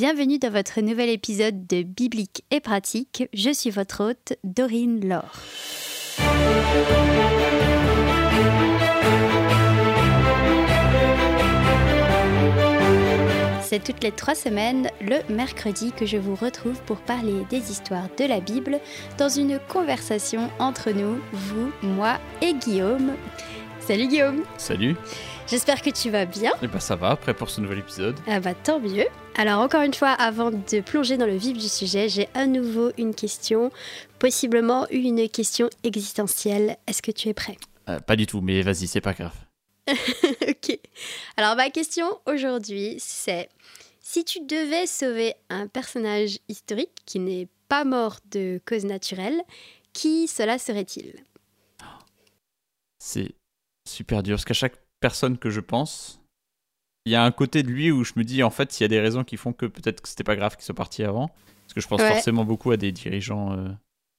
Bienvenue 0.00 0.38
dans 0.38 0.50
votre 0.50 0.80
nouvel 0.80 1.08
épisode 1.08 1.66
de 1.66 1.82
Biblique 1.82 2.44
et 2.52 2.60
pratique. 2.60 3.24
Je 3.32 3.52
suis 3.52 3.70
votre 3.70 4.10
hôte, 4.10 4.38
Dorine 4.44 5.04
Laure. 5.04 5.32
C'est 13.60 13.82
toutes 13.82 14.04
les 14.04 14.12
trois 14.12 14.36
semaines, 14.36 14.88
le 15.00 15.16
mercredi, 15.34 15.90
que 15.90 16.06
je 16.06 16.16
vous 16.16 16.36
retrouve 16.36 16.80
pour 16.82 16.98
parler 16.98 17.44
des 17.50 17.72
histoires 17.72 18.06
de 18.16 18.24
la 18.24 18.38
Bible 18.38 18.78
dans 19.18 19.28
une 19.28 19.58
conversation 19.68 20.48
entre 20.60 20.92
nous, 20.92 21.18
vous, 21.32 21.72
moi 21.82 22.18
et 22.40 22.54
Guillaume. 22.54 23.14
Salut 23.80 24.06
Guillaume 24.06 24.44
Salut 24.58 24.94
J'espère 25.48 25.80
que 25.80 25.88
tu 25.88 26.10
vas 26.10 26.26
bien. 26.26 26.52
Eh 26.62 26.66
ben 26.66 26.78
ça 26.78 26.94
va, 26.94 27.16
prêt 27.16 27.32
pour 27.32 27.48
ce 27.48 27.60
nouvel 27.62 27.78
épisode. 27.78 28.16
Ah 28.26 28.38
bah 28.38 28.54
tant 28.54 28.78
mieux. 28.80 29.06
Alors 29.36 29.60
encore 29.60 29.80
une 29.80 29.94
fois, 29.94 30.10
avant 30.10 30.50
de 30.50 30.80
plonger 30.80 31.16
dans 31.16 31.24
le 31.26 31.36
vif 31.36 31.56
du 31.56 31.68
sujet, 31.68 32.08
j'ai 32.10 32.28
à 32.34 32.46
nouveau 32.46 32.90
une 32.98 33.14
question, 33.14 33.70
possiblement 34.18 34.86
une 34.90 35.26
question 35.28 35.70
existentielle. 35.84 36.76
Est-ce 36.86 37.00
que 37.00 37.10
tu 37.10 37.28
es 37.28 37.34
prêt? 37.34 37.56
Euh, 37.88 37.98
Pas 38.00 38.16
du 38.16 38.26
tout, 38.26 38.42
mais 38.42 38.60
vas-y, 38.60 38.86
c'est 38.86 39.00
pas 39.00 39.14
grave. 39.14 39.34
Ok. 40.46 40.78
Alors 41.38 41.56
ma 41.56 41.70
question 41.70 42.06
aujourd'hui, 42.26 42.96
c'est 42.98 43.48
si 44.00 44.24
tu 44.24 44.40
devais 44.40 44.86
sauver 44.86 45.34
un 45.48 45.66
personnage 45.66 46.38
historique 46.48 46.92
qui 47.06 47.20
n'est 47.20 47.48
pas 47.68 47.84
mort 47.84 48.18
de 48.30 48.60
cause 48.66 48.84
naturelle, 48.84 49.40
qui 49.94 50.28
cela 50.28 50.58
serait-il? 50.58 51.14
C'est 52.98 53.34
super 53.88 54.22
dur, 54.22 54.36
parce 54.36 54.44
qu'à 54.44 54.54
chaque 54.54 54.76
personne 55.00 55.38
que 55.38 55.50
je 55.50 55.60
pense, 55.60 56.20
il 57.06 57.12
y 57.12 57.14
a 57.14 57.24
un 57.24 57.30
côté 57.32 57.62
de 57.62 57.68
lui 57.68 57.90
où 57.90 58.04
je 58.04 58.12
me 58.16 58.24
dis, 58.24 58.42
en 58.42 58.50
fait, 58.50 58.72
s'il 58.72 58.84
y 58.84 58.86
a 58.86 58.88
des 58.88 59.00
raisons 59.00 59.24
qui 59.24 59.36
font 59.36 59.52
que 59.52 59.66
peut-être 59.66 60.00
que 60.02 60.08
c'était 60.08 60.24
pas 60.24 60.36
grave 60.36 60.56
qu'il 60.56 60.64
soit 60.64 60.74
parti 60.74 61.02
avant, 61.04 61.28
parce 61.28 61.74
que 61.74 61.80
je 61.80 61.88
pense 61.88 62.00
Ouais. 62.00 62.08
forcément 62.08 62.44
beaucoup 62.44 62.70
à 62.70 62.76
des 62.76 62.92
dirigeants 62.92 63.52
euh, 63.56 63.68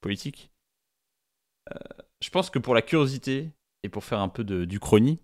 politiques. 0.02 0.52
Euh, 1.72 1.75
je 2.23 2.30
pense 2.30 2.50
que 2.50 2.59
pour 2.59 2.73
la 2.75 2.81
curiosité 2.81 3.52
et 3.83 3.89
pour 3.89 4.03
faire 4.03 4.19
un 4.19 4.30
peu 4.30 4.44
de, 4.44 4.66
du 4.66 4.80
chronie, 4.80 5.19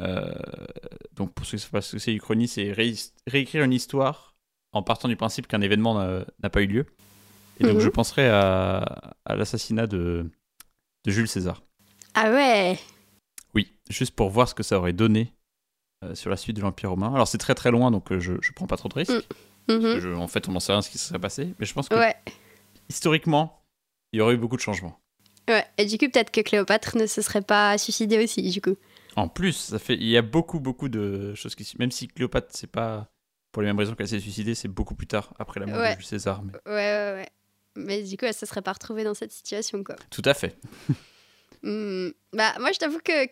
euh, 0.00 0.34
donc 1.12 1.32
pour 1.34 1.46
ceux 1.46 1.50
qui 1.50 1.56
ne 1.56 1.60
savent 1.62 1.70
pas 1.70 1.80
ce 1.82 1.92
que 1.92 1.98
c'est 1.98 2.12
du 2.12 2.20
chronie, 2.20 2.48
c'est 2.48 2.72
ré- 2.72 2.94
réécrire 3.26 3.62
une 3.62 3.72
histoire 3.72 4.34
en 4.72 4.82
partant 4.82 5.08
du 5.08 5.16
principe 5.16 5.46
qu'un 5.46 5.60
événement 5.60 5.94
n'a 6.42 6.50
pas 6.50 6.62
eu 6.62 6.66
lieu. 6.66 6.86
Et 7.60 7.64
donc 7.64 7.74
Mhm. 7.74 7.80
je 7.80 7.88
penserais 7.88 8.28
à, 8.28 9.14
à 9.24 9.36
l'assassinat 9.36 9.86
de, 9.86 10.28
de 11.04 11.10
Jules 11.12 11.28
César. 11.28 11.62
Ah 12.14 12.30
ouais 12.32 12.76
Oui, 13.54 13.72
juste 13.90 14.14
pour 14.14 14.30
voir 14.30 14.48
ce 14.48 14.54
que 14.54 14.62
ça 14.62 14.78
aurait 14.78 14.92
donné 14.92 15.32
euh, 16.02 16.14
sur 16.14 16.30
la 16.30 16.36
suite 16.36 16.56
de 16.56 16.62
l'Empire 16.62 16.90
romain. 16.90 17.14
Alors 17.14 17.28
c'est 17.28 17.38
très 17.38 17.54
très 17.54 17.70
loin, 17.70 17.90
donc 17.90 18.10
euh, 18.12 18.18
je, 18.20 18.34
je 18.40 18.52
prends 18.52 18.66
pas 18.66 18.76
trop 18.76 18.88
de 18.88 18.94
risques. 18.94 19.28
Que 19.66 19.98
je- 20.00 20.12
en 20.14 20.28
fait, 20.28 20.48
on 20.48 20.52
n'en 20.52 20.60
sait 20.60 20.72
rien 20.72 20.82
ce 20.82 20.90
qui 20.90 20.98
se 20.98 21.06
serait 21.08 21.18
passé. 21.18 21.54
Mais 21.58 21.66
je 21.66 21.72
pense 21.72 21.88
que 21.88 21.94
Ouais. 21.94 22.14
historiquement, 22.88 23.64
il 24.12 24.18
y 24.18 24.20
aurait 24.20 24.34
eu 24.34 24.38
beaucoup 24.38 24.56
de 24.56 24.60
changements. 24.60 25.00
Ouais. 25.48 25.64
Et 25.78 25.86
du 25.86 25.98
coup, 25.98 26.08
peut-être 26.10 26.30
que 26.30 26.40
Cléopâtre 26.40 26.96
ne 26.96 27.06
se 27.06 27.22
serait 27.22 27.42
pas 27.42 27.76
suicidée 27.78 28.22
aussi, 28.22 28.42
du 28.50 28.60
coup. 28.60 28.76
En 29.16 29.28
plus, 29.28 29.52
ça 29.52 29.78
fait, 29.78 29.94
il 29.94 30.08
y 30.08 30.16
a 30.16 30.22
beaucoup 30.22 30.58
beaucoup 30.60 30.88
de 30.88 31.34
choses 31.34 31.54
qui, 31.54 31.70
même 31.78 31.90
si 31.90 32.08
Cléopâtre, 32.08 32.48
c'est 32.50 32.66
pas 32.70 33.08
pour 33.52 33.62
les 33.62 33.68
mêmes 33.68 33.78
raisons 33.78 33.94
qu'elle 33.94 34.08
s'est 34.08 34.18
suicidée, 34.20 34.54
c'est 34.56 34.68
beaucoup 34.68 34.94
plus 34.96 35.06
tard 35.06 35.32
après 35.38 35.60
la 35.60 35.66
mort 35.66 35.78
Ouais. 35.78 35.90
de 35.94 36.00
Jules 36.00 36.06
César. 36.08 36.42
Mais... 36.42 36.52
Ouais, 36.66 36.72
ouais, 36.72 37.12
ouais. 37.20 37.28
Mais 37.76 38.02
du 38.02 38.16
coup, 38.16 38.24
elle 38.24 38.34
se 38.34 38.46
serait 38.46 38.62
pas 38.62 38.72
retrouvée 38.72 39.04
dans 39.04 39.14
cette 39.14 39.32
situation, 39.32 39.82
quoi. 39.84 39.96
Tout 40.10 40.22
à 40.24 40.34
fait. 40.34 40.58
Hmm, 41.62 42.10
Bah, 42.34 42.52
moi, 42.60 42.72
je 42.72 42.78
t'avoue 42.78 42.98
que 42.98 43.26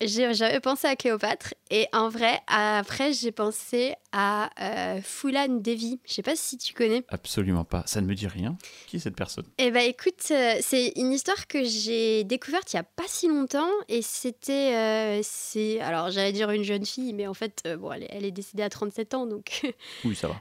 j'avais 0.00 0.60
pensé 0.60 0.86
à 0.86 0.96
Cléopâtre 0.96 1.54
et 1.70 1.88
en 1.92 2.08
vrai, 2.08 2.38
après, 2.46 3.12
j'ai 3.12 3.32
pensé 3.32 3.94
à 4.12 4.50
euh, 4.60 5.00
Fulan 5.02 5.48
Devi. 5.60 6.00
Je 6.06 6.12
sais 6.14 6.22
pas 6.22 6.36
si 6.36 6.58
tu 6.58 6.74
connais. 6.74 7.02
Absolument 7.08 7.64
pas. 7.64 7.82
Ça 7.86 8.00
ne 8.00 8.06
me 8.06 8.14
dit 8.14 8.26
rien. 8.26 8.56
Qui 8.86 8.96
est 8.96 9.00
cette 9.00 9.16
personne? 9.16 9.44
Eh 9.58 9.70
bah, 9.70 9.82
écoute, 9.82 10.22
euh, 10.30 10.54
c'est 10.60 10.92
une 10.96 11.12
histoire 11.12 11.46
que 11.46 11.64
j'ai 11.64 12.24
découverte 12.24 12.72
il 12.72 12.76
y 12.76 12.78
a 12.78 12.82
pas 12.84 13.04
si 13.06 13.28
longtemps 13.28 13.70
et 13.88 14.02
c'était. 14.02 14.74
euh, 14.74 15.20
c'est 15.22 15.80
alors, 15.80 16.10
j'allais 16.10 16.32
dire 16.32 16.50
une 16.50 16.62
jeune 16.62 16.84
fille, 16.86 17.12
mais 17.12 17.26
en 17.26 17.34
fait, 17.34 17.62
euh, 17.66 17.76
bon, 17.76 17.90
elle 17.92 18.04
est, 18.04 18.10
elle 18.10 18.24
est 18.24 18.30
décédée 18.30 18.62
à 18.62 18.70
37 18.70 19.14
ans, 19.14 19.26
donc. 19.26 19.62
Oui, 20.04 20.14
ça 20.14 20.28
va. 20.28 20.34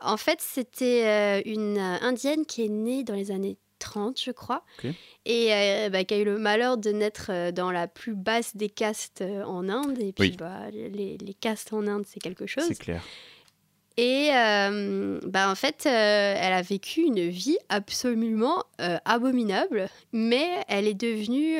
En 0.00 0.16
fait, 0.16 0.40
c'était 0.40 1.42
une 1.42 1.78
indienne 1.78 2.44
qui 2.46 2.64
est 2.64 2.68
née 2.68 3.04
dans 3.04 3.14
les 3.14 3.30
années 3.30 3.58
30, 3.80 4.20
je 4.20 4.30
crois, 4.30 4.62
et 5.24 5.48
euh, 5.52 5.88
bah, 5.90 6.04
qui 6.04 6.14
a 6.14 6.18
eu 6.18 6.24
le 6.24 6.38
malheur 6.38 6.78
de 6.78 6.90
naître 6.90 7.26
euh, 7.30 7.50
dans 7.50 7.72
la 7.72 7.88
plus 7.88 8.14
basse 8.14 8.54
des 8.56 8.68
castes 8.68 9.22
euh, 9.22 9.42
en 9.44 9.68
Inde. 9.68 9.98
Et 10.00 10.12
puis, 10.12 10.30
Oui. 10.30 10.36
bah, 10.38 10.70
les, 10.70 11.18
les 11.18 11.34
castes 11.34 11.72
en 11.72 11.86
Inde, 11.88 12.04
c'est 12.06 12.20
quelque 12.20 12.46
chose. 12.46 12.64
C'est 12.68 12.78
clair. 12.78 13.02
Et 13.96 14.30
bah, 15.24 15.50
en 15.50 15.54
fait, 15.54 15.84
elle 15.84 16.52
a 16.54 16.62
vécu 16.62 17.02
une 17.02 17.28
vie 17.28 17.58
absolument 17.68 18.64
abominable, 19.04 19.88
mais 20.12 20.48
elle 20.68 20.86
est 20.86 20.94
devenue, 20.94 21.56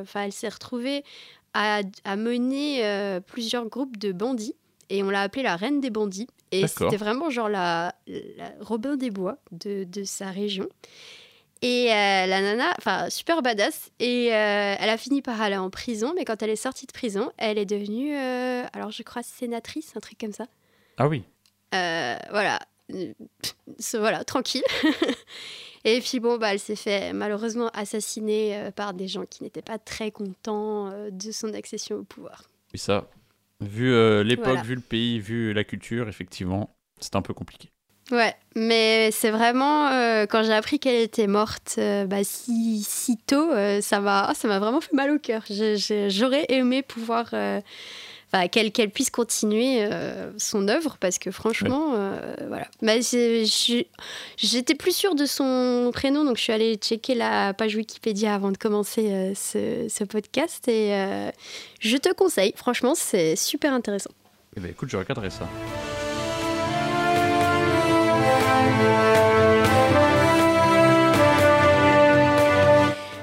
enfin, 0.00 0.24
elle 0.24 0.32
s'est 0.32 0.50
retrouvée 0.50 1.02
à, 1.52 1.80
à 2.04 2.14
mener 2.14 3.18
plusieurs 3.26 3.66
groupes 3.66 3.96
de 3.96 4.12
bandits, 4.12 4.54
et 4.88 5.02
on 5.02 5.10
l'a 5.10 5.22
appelée 5.22 5.42
la 5.42 5.56
reine 5.56 5.80
des 5.80 5.90
bandits. 5.90 6.28
Et 6.52 6.68
c'était 6.68 6.96
vraiment 6.96 7.28
genre 7.30 7.48
la, 7.48 7.94
la 8.06 8.52
Robin 8.60 8.96
des 8.96 9.10
Bois 9.10 9.38
de, 9.50 9.82
de 9.82 10.04
sa 10.04 10.30
région. 10.30 10.68
Et 11.62 11.90
euh, 11.90 12.26
la 12.26 12.40
nana, 12.40 12.74
enfin, 12.78 13.10
super 13.10 13.42
badass. 13.42 13.90
Et 13.98 14.32
euh, 14.32 14.76
elle 14.78 14.88
a 14.88 14.96
fini 14.96 15.20
par 15.20 15.40
aller 15.42 15.56
en 15.56 15.68
prison, 15.68 16.12
mais 16.16 16.24
quand 16.24 16.42
elle 16.42 16.50
est 16.50 16.56
sortie 16.56 16.86
de 16.86 16.92
prison, 16.92 17.32
elle 17.36 17.58
est 17.58 17.66
devenue, 17.66 18.16
euh, 18.16 18.64
alors 18.72 18.90
je 18.90 19.02
crois, 19.02 19.22
sénatrice, 19.22 19.92
un 19.94 20.00
truc 20.00 20.18
comme 20.18 20.32
ça. 20.32 20.46
Ah 20.96 21.08
oui. 21.08 21.22
Voilà. 21.72 22.58
Pff, 22.88 23.94
voilà, 23.94 24.24
tranquille. 24.24 24.64
Et 25.84 26.00
puis 26.00 26.20
bon, 26.20 26.36
bah, 26.38 26.52
elle 26.52 26.60
s'est 26.60 26.76
fait 26.76 27.12
malheureusement 27.12 27.68
assassiner 27.72 28.70
par 28.74 28.92
des 28.92 29.08
gens 29.08 29.24
qui 29.24 29.42
n'étaient 29.44 29.62
pas 29.62 29.78
très 29.78 30.10
contents 30.10 30.90
de 31.10 31.30
son 31.30 31.54
accession 31.54 31.96
au 31.96 32.02
pouvoir. 32.04 32.42
Oui, 32.72 32.78
ça. 32.78 33.08
Vu 33.60 33.90
l'époque, 34.24 34.46
Voilà. 34.46 34.62
vu 34.62 34.74
le 34.74 34.80
pays, 34.80 35.20
vu 35.20 35.52
la 35.52 35.64
culture, 35.64 36.08
effectivement, 36.08 36.74
c'est 37.00 37.16
un 37.16 37.22
peu 37.22 37.32
compliqué. 37.32 37.70
Ouais, 38.10 38.34
mais 38.56 39.10
c'est 39.12 39.30
vraiment 39.30 39.88
euh, 39.88 40.26
quand 40.26 40.42
j'ai 40.42 40.52
appris 40.52 40.80
qu'elle 40.80 41.00
était 41.00 41.28
morte 41.28 41.76
euh, 41.78 42.06
bah, 42.06 42.24
si, 42.24 42.84
si 42.86 43.16
tôt, 43.16 43.52
euh, 43.52 43.80
ça 43.80 44.00
m'a 44.00 44.26
ah, 44.30 44.34
ça 44.34 44.48
m'a 44.48 44.58
vraiment 44.58 44.80
fait 44.80 44.92
mal 44.92 45.10
au 45.12 45.18
cœur. 45.18 45.42
J'aurais 46.08 46.46
aimé 46.48 46.82
pouvoir 46.82 47.30
qu'elle 48.50 48.72
qu'elle 48.72 48.90
puisse 48.90 49.10
continuer 49.10 49.88
son 50.38 50.66
œuvre 50.66 50.96
parce 50.98 51.18
que 51.18 51.30
franchement, 51.30 51.94
voilà. 52.48 52.66
Bah, 52.82 52.94
J'étais 54.36 54.74
plus 54.74 54.96
sûre 54.96 55.14
de 55.14 55.26
son 55.26 55.90
prénom, 55.92 56.24
donc 56.24 56.36
je 56.36 56.42
suis 56.42 56.52
allée 56.52 56.74
checker 56.76 57.14
la 57.14 57.54
page 57.54 57.76
Wikipédia 57.76 58.34
avant 58.34 58.50
de 58.50 58.58
commencer 58.58 59.32
ce, 59.36 59.86
ce 59.88 60.04
podcast 60.04 60.66
et 60.66 60.92
je 61.78 61.96
te 61.96 62.12
conseille. 62.12 62.52
Franchement, 62.56 62.94
c'est 62.96 63.36
super 63.36 63.72
intéressant. 63.72 64.10
Eh 64.56 64.60
ben 64.60 64.70
écoute, 64.72 64.88
je 64.90 64.96
regarderai 64.96 65.30
ça. 65.30 65.48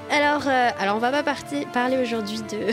Alors, 0.09 0.47
euh, 0.47 0.69
alors 0.79 0.95
on 0.95 1.00
va 1.00 1.12
pas 1.12 1.35
parler 1.73 1.97
aujourd'hui 1.97 2.40
de, 2.41 2.68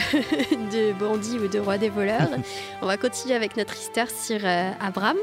de 0.72 0.92
bandits 0.92 1.38
ou 1.38 1.48
de 1.48 1.58
rois 1.58 1.78
des 1.78 1.90
voleurs. 1.90 2.30
on 2.82 2.86
va 2.86 2.96
continuer 2.96 3.34
avec 3.34 3.56
notre 3.56 3.74
histoire 3.74 4.10
sur 4.10 4.40
euh, 4.44 4.70
Abraham. 4.80 5.16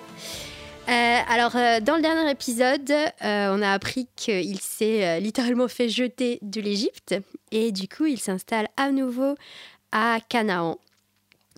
Euh, 0.89 1.19
alors, 1.29 1.55
euh, 1.55 1.79
dans 1.79 1.95
le 1.95 2.01
dernier 2.01 2.29
épisode, 2.29 2.91
euh, 2.91 3.55
on 3.55 3.61
a 3.61 3.71
appris 3.71 4.07
qu'il 4.15 4.59
s'est 4.59 5.19
littéralement 5.19 5.67
fait 5.67 5.89
jeter 5.89 6.39
de 6.41 6.59
l'Égypte 6.59 7.15
et 7.51 7.71
du 7.71 7.87
coup, 7.87 8.05
il 8.05 8.19
s'installe 8.19 8.67
à 8.77 8.91
nouveau 8.91 9.35
à 9.91 10.19
Canaan. 10.27 10.79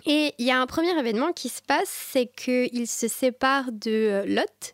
Et 0.06 0.34
il 0.38 0.46
y 0.46 0.52
a 0.52 0.60
un 0.60 0.66
premier 0.66 0.98
événement 1.00 1.32
qui 1.32 1.50
se 1.50 1.62
passe, 1.62 1.90
c'est 2.12 2.26
qu'il 2.26 2.88
se 2.88 3.08
sépare 3.08 3.72
de 3.72 4.24
Lot, 4.28 4.74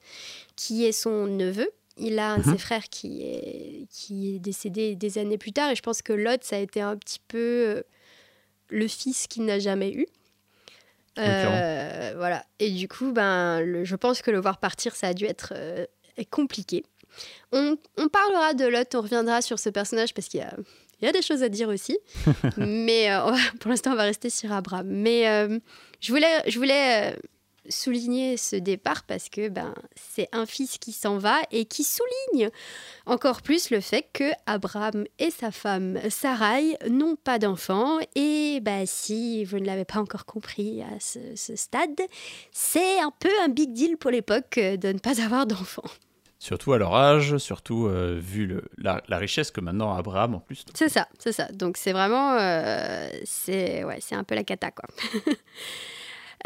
qui 0.60 0.86
est 0.86 0.92
son 0.92 1.26
neveu. 1.26 1.70
Il 1.98 2.20
a 2.20 2.32
un 2.34 2.38
de 2.40 2.46
Mhm. 2.46 2.52
ses 2.54 2.58
frères 2.60 2.90
qui 2.90 3.22
est, 3.24 3.88
qui 3.90 4.36
est 4.36 4.40
décédé 4.40 4.96
des 4.96 5.18
années 5.18 5.38
plus 5.38 5.54
tard, 5.54 5.70
et 5.72 5.76
je 5.76 5.82
pense 5.82 6.02
que 6.02 6.12
Lot, 6.14 6.44
ça 6.44 6.56
a 6.58 6.60
été 6.60 6.82
un 6.82 6.98
petit 6.98 7.20
peu 7.28 7.38
euh, 7.40 7.82
le 8.70 8.88
fils 8.88 9.28
qu'il 9.28 9.46
n'a 9.46 9.60
jamais 9.60 9.92
eu. 9.94 10.06
Euh, 11.18 12.14
voilà. 12.16 12.46
Et 12.60 12.70
du 12.72 12.88
coup, 12.88 13.12
ben, 13.12 13.62
le- 13.62 13.84
je 13.84 13.96
pense 13.96 14.22
que 14.22 14.32
le 14.32 14.40
voir 14.40 14.58
partir, 14.60 14.96
ça 14.96 15.08
a 15.08 15.14
dû 15.14 15.26
être 15.26 15.54
euh, 15.56 15.86
compliqué. 16.30 16.84
On, 17.52 17.76
on 17.98 18.08
parlera 18.08 18.54
de 18.54 18.66
Lot, 18.66 18.96
on 18.96 19.02
reviendra 19.02 19.42
sur 19.42 19.60
ce 19.60 19.70
personnage 19.70 20.14
parce 20.14 20.28
qu'il 20.28 20.40
y 20.40 20.44
a, 20.44 20.54
il 21.02 21.06
y 21.06 21.08
a 21.08 21.12
des 21.12 21.22
choses 21.22 21.44
à 21.44 21.50
dire 21.50 21.68
aussi. 21.70 21.98
Mais 22.58 23.12
euh, 23.12 23.20
va- 23.32 23.38
pour 23.60 23.70
l'instant, 23.72 23.92
on 23.92 23.96
va 23.96 24.04
rester 24.04 24.30
sur 24.30 24.52
Abraham. 24.54 24.88
Mais 24.88 25.24
je 26.00 26.12
voulais, 26.14 26.44
je 26.48 26.58
voulais 26.58 27.16
souligner 27.68 28.38
ce 28.38 28.56
départ 28.56 29.04
parce 29.04 29.30
que 29.30 29.50
ben, 29.50 29.74
c'est 29.96 30.30
un 30.32 30.46
fils 30.46 30.78
qui 30.78 30.92
s'en 30.92 31.18
va 31.18 31.38
et 31.52 31.66
qui 31.66 31.84
souligne 31.84 32.50
encore 33.06 33.42
plus 33.42 33.70
le 33.70 33.82
fait 33.82 34.08
que 34.14 34.32
Abraham 34.46 35.06
et 35.18 35.32
sa 35.32 35.52
femme 35.52 36.00
Sarai 36.10 36.78
n'ont 36.90 37.16
pas 37.16 37.40
d'enfants. 37.40 38.00
Et 38.16 38.60
ben, 38.62 38.86
si 38.86 39.44
vous 39.46 39.60
ne 39.60 39.66
l'avez 39.66 39.86
pas 39.86 40.00
encore 40.00 40.26
compris 40.26 40.82
à 40.82 41.00
ce, 41.00 41.20
ce 41.36 41.56
stade, 41.56 42.00
c'est 42.52 43.00
un 43.00 43.12
peu 43.20 43.30
un 43.44 43.50
big 43.50 43.74
deal 43.74 43.98
pour 43.98 44.12
l'époque 44.12 44.60
de 44.60 44.92
ne 44.92 45.00
pas 45.00 45.22
avoir 45.22 45.46
d'enfants. 45.46 45.90
Surtout 46.42 46.72
à 46.72 46.78
leur 46.78 46.96
âge, 46.96 47.38
surtout 47.38 47.88
euh, 47.88 48.18
vu 48.18 48.48
le, 48.48 48.64
la, 48.78 49.04
la, 49.10 49.18
richesse 49.18 49.52
que 49.52 49.60
maintenant 49.60 49.94
Abraham 49.94 50.36
en 50.36 50.40
plus. 50.40 50.64
C'est 50.74 50.88
ça, 50.88 51.10
c'est 51.20 51.34
ça. 51.34 51.50
Donc 51.52 51.76
c'est 51.76 51.92
vraiment, 51.92 52.38
euh, 52.40 53.10
c'est 53.26 53.84
ouais, 53.84 53.98
c'est 54.00 54.16
un 54.16 54.24
peu 54.24 54.36
la 54.36 54.46
cata 54.46 54.72
quoi. 54.72 54.86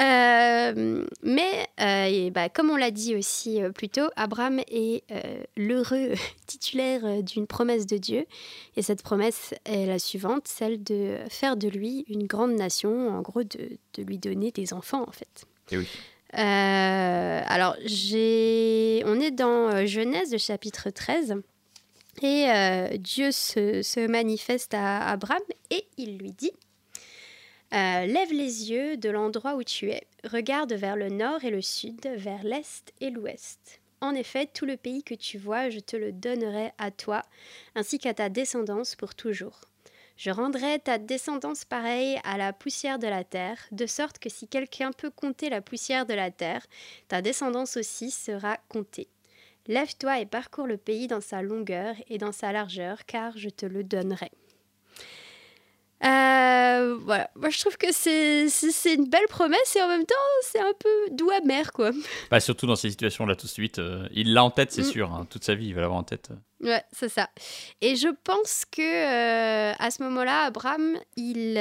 Euh, 0.01 1.05
mais 1.21 1.67
euh, 1.79 2.29
bah, 2.31 2.49
comme 2.49 2.71
on 2.71 2.75
l'a 2.75 2.89
dit 2.89 3.15
aussi 3.15 3.61
euh, 3.61 3.71
plus 3.71 3.89
tôt, 3.89 4.09
Abraham 4.15 4.59
est 4.67 5.03
l'heureux 5.55 6.13
titulaire 6.47 7.23
d'une 7.23 7.47
promesse 7.47 7.85
de 7.85 7.97
Dieu. 7.97 8.25
Et 8.75 8.81
cette 8.81 9.03
promesse 9.03 9.53
est 9.65 9.85
la 9.85 9.99
suivante, 9.99 10.47
celle 10.47 10.83
de 10.83 11.17
faire 11.29 11.57
de 11.57 11.67
lui 11.67 12.05
une 12.07 12.25
grande 12.25 12.53
nation, 12.53 13.09
en 13.09 13.21
gros 13.21 13.43
de, 13.43 13.77
de 13.93 14.03
lui 14.03 14.17
donner 14.17 14.51
des 14.51 14.73
enfants 14.73 15.05
en 15.07 15.11
fait. 15.11 15.45
Et 15.71 15.77
oui. 15.77 15.87
alors, 16.33 17.75
j'ai... 17.85 19.03
on 19.05 19.19
est 19.19 19.31
dans 19.31 19.85
Genèse, 19.85 20.31
le 20.31 20.37
chapitre 20.39 20.89
13. 20.89 21.35
Et 22.21 22.47
Dieu 22.99 23.31
se, 23.31 23.81
se 23.81 24.07
manifeste 24.07 24.73
à 24.73 25.07
Abraham 25.09 25.41
et 25.71 25.85
il 25.97 26.17
lui 26.17 26.31
dit 26.31 26.51
euh, 27.73 28.05
lève 28.05 28.31
les 28.31 28.69
yeux 28.71 28.97
de 28.97 29.09
l'endroit 29.09 29.55
où 29.55 29.63
tu 29.63 29.89
es, 29.89 30.03
regarde 30.23 30.73
vers 30.73 30.95
le 30.95 31.09
nord 31.09 31.43
et 31.43 31.49
le 31.49 31.61
sud, 31.61 32.05
vers 32.05 32.43
l'est 32.43 32.93
et 33.01 33.09
l'ouest. 33.09 33.79
En 33.99 34.13
effet, 34.13 34.45
tout 34.45 34.65
le 34.65 34.77
pays 34.77 35.01
que 35.01 35.15
tu 35.15 35.37
vois, 35.37 35.69
je 35.69 35.79
te 35.79 35.95
le 35.95 36.11
donnerai 36.11 36.71
à 36.77 36.91
toi, 36.91 37.23
ainsi 37.73 37.99
qu'à 37.99 38.13
ta 38.13 38.29
descendance 38.29 38.95
pour 38.95 39.15
toujours. 39.15 39.61
Je 40.17 40.29
rendrai 40.29 40.77
ta 40.79 40.99
descendance 40.99 41.65
pareille 41.65 42.19
à 42.23 42.37
la 42.37 42.53
poussière 42.53 42.99
de 42.99 43.07
la 43.07 43.23
terre, 43.23 43.57
de 43.71 43.87
sorte 43.87 44.19
que 44.19 44.29
si 44.29 44.47
quelqu'un 44.47 44.91
peut 44.91 45.09
compter 45.09 45.49
la 45.49 45.61
poussière 45.61 46.05
de 46.05 46.13
la 46.13 46.29
terre, 46.29 46.65
ta 47.07 47.21
descendance 47.21 47.77
aussi 47.77 48.11
sera 48.11 48.57
comptée. 48.69 49.07
Lève-toi 49.67 50.19
et 50.19 50.25
parcours 50.25 50.67
le 50.67 50.77
pays 50.77 51.07
dans 51.07 51.21
sa 51.21 51.41
longueur 51.41 51.95
et 52.07 52.17
dans 52.17 52.33
sa 52.33 52.51
largeur, 52.51 53.05
car 53.05 53.37
je 53.37 53.49
te 53.49 53.65
le 53.65 53.83
donnerai. 53.83 54.31
Euh, 56.03 56.97
voilà, 57.05 57.29
moi 57.35 57.49
je 57.49 57.59
trouve 57.59 57.77
que 57.77 57.91
c'est, 57.91 58.45
une 58.93 59.07
belle 59.07 59.27
promesse 59.29 59.75
et 59.75 59.81
en 59.81 59.87
même 59.87 60.05
temps 60.05 60.15
c'est 60.41 60.59
un 60.59 60.73
peu 60.77 60.89
doux 61.11 61.29
amer 61.29 61.71
quoi. 61.71 61.91
Bah, 62.29 62.39
surtout 62.41 62.67
dans 62.67 62.75
ces 62.75 62.89
situations-là 62.89 63.35
tout 63.35 63.45
de 63.45 63.51
suite, 63.51 63.79
euh, 63.79 64.07
il 64.11 64.33
l'a 64.33 64.43
en 64.43 64.49
tête 64.49 64.71
c'est 64.71 64.81
mm. 64.81 64.91
sûr, 64.91 65.13
hein. 65.13 65.25
toute 65.29 65.45
sa 65.45 65.55
vie 65.55 65.67
il 65.67 65.75
va 65.75 65.81
l'avoir 65.81 65.99
en 65.99 66.03
tête. 66.03 66.29
Ouais, 66.61 66.83
c'est 66.91 67.09
ça. 67.09 67.29
Et 67.81 67.95
je 67.95 68.07
pense 68.23 68.63
que 68.69 68.81
euh, 68.81 69.73
à 69.77 69.91
ce 69.91 70.01
moment-là, 70.03 70.45
Abraham, 70.45 70.97
il, 71.17 71.57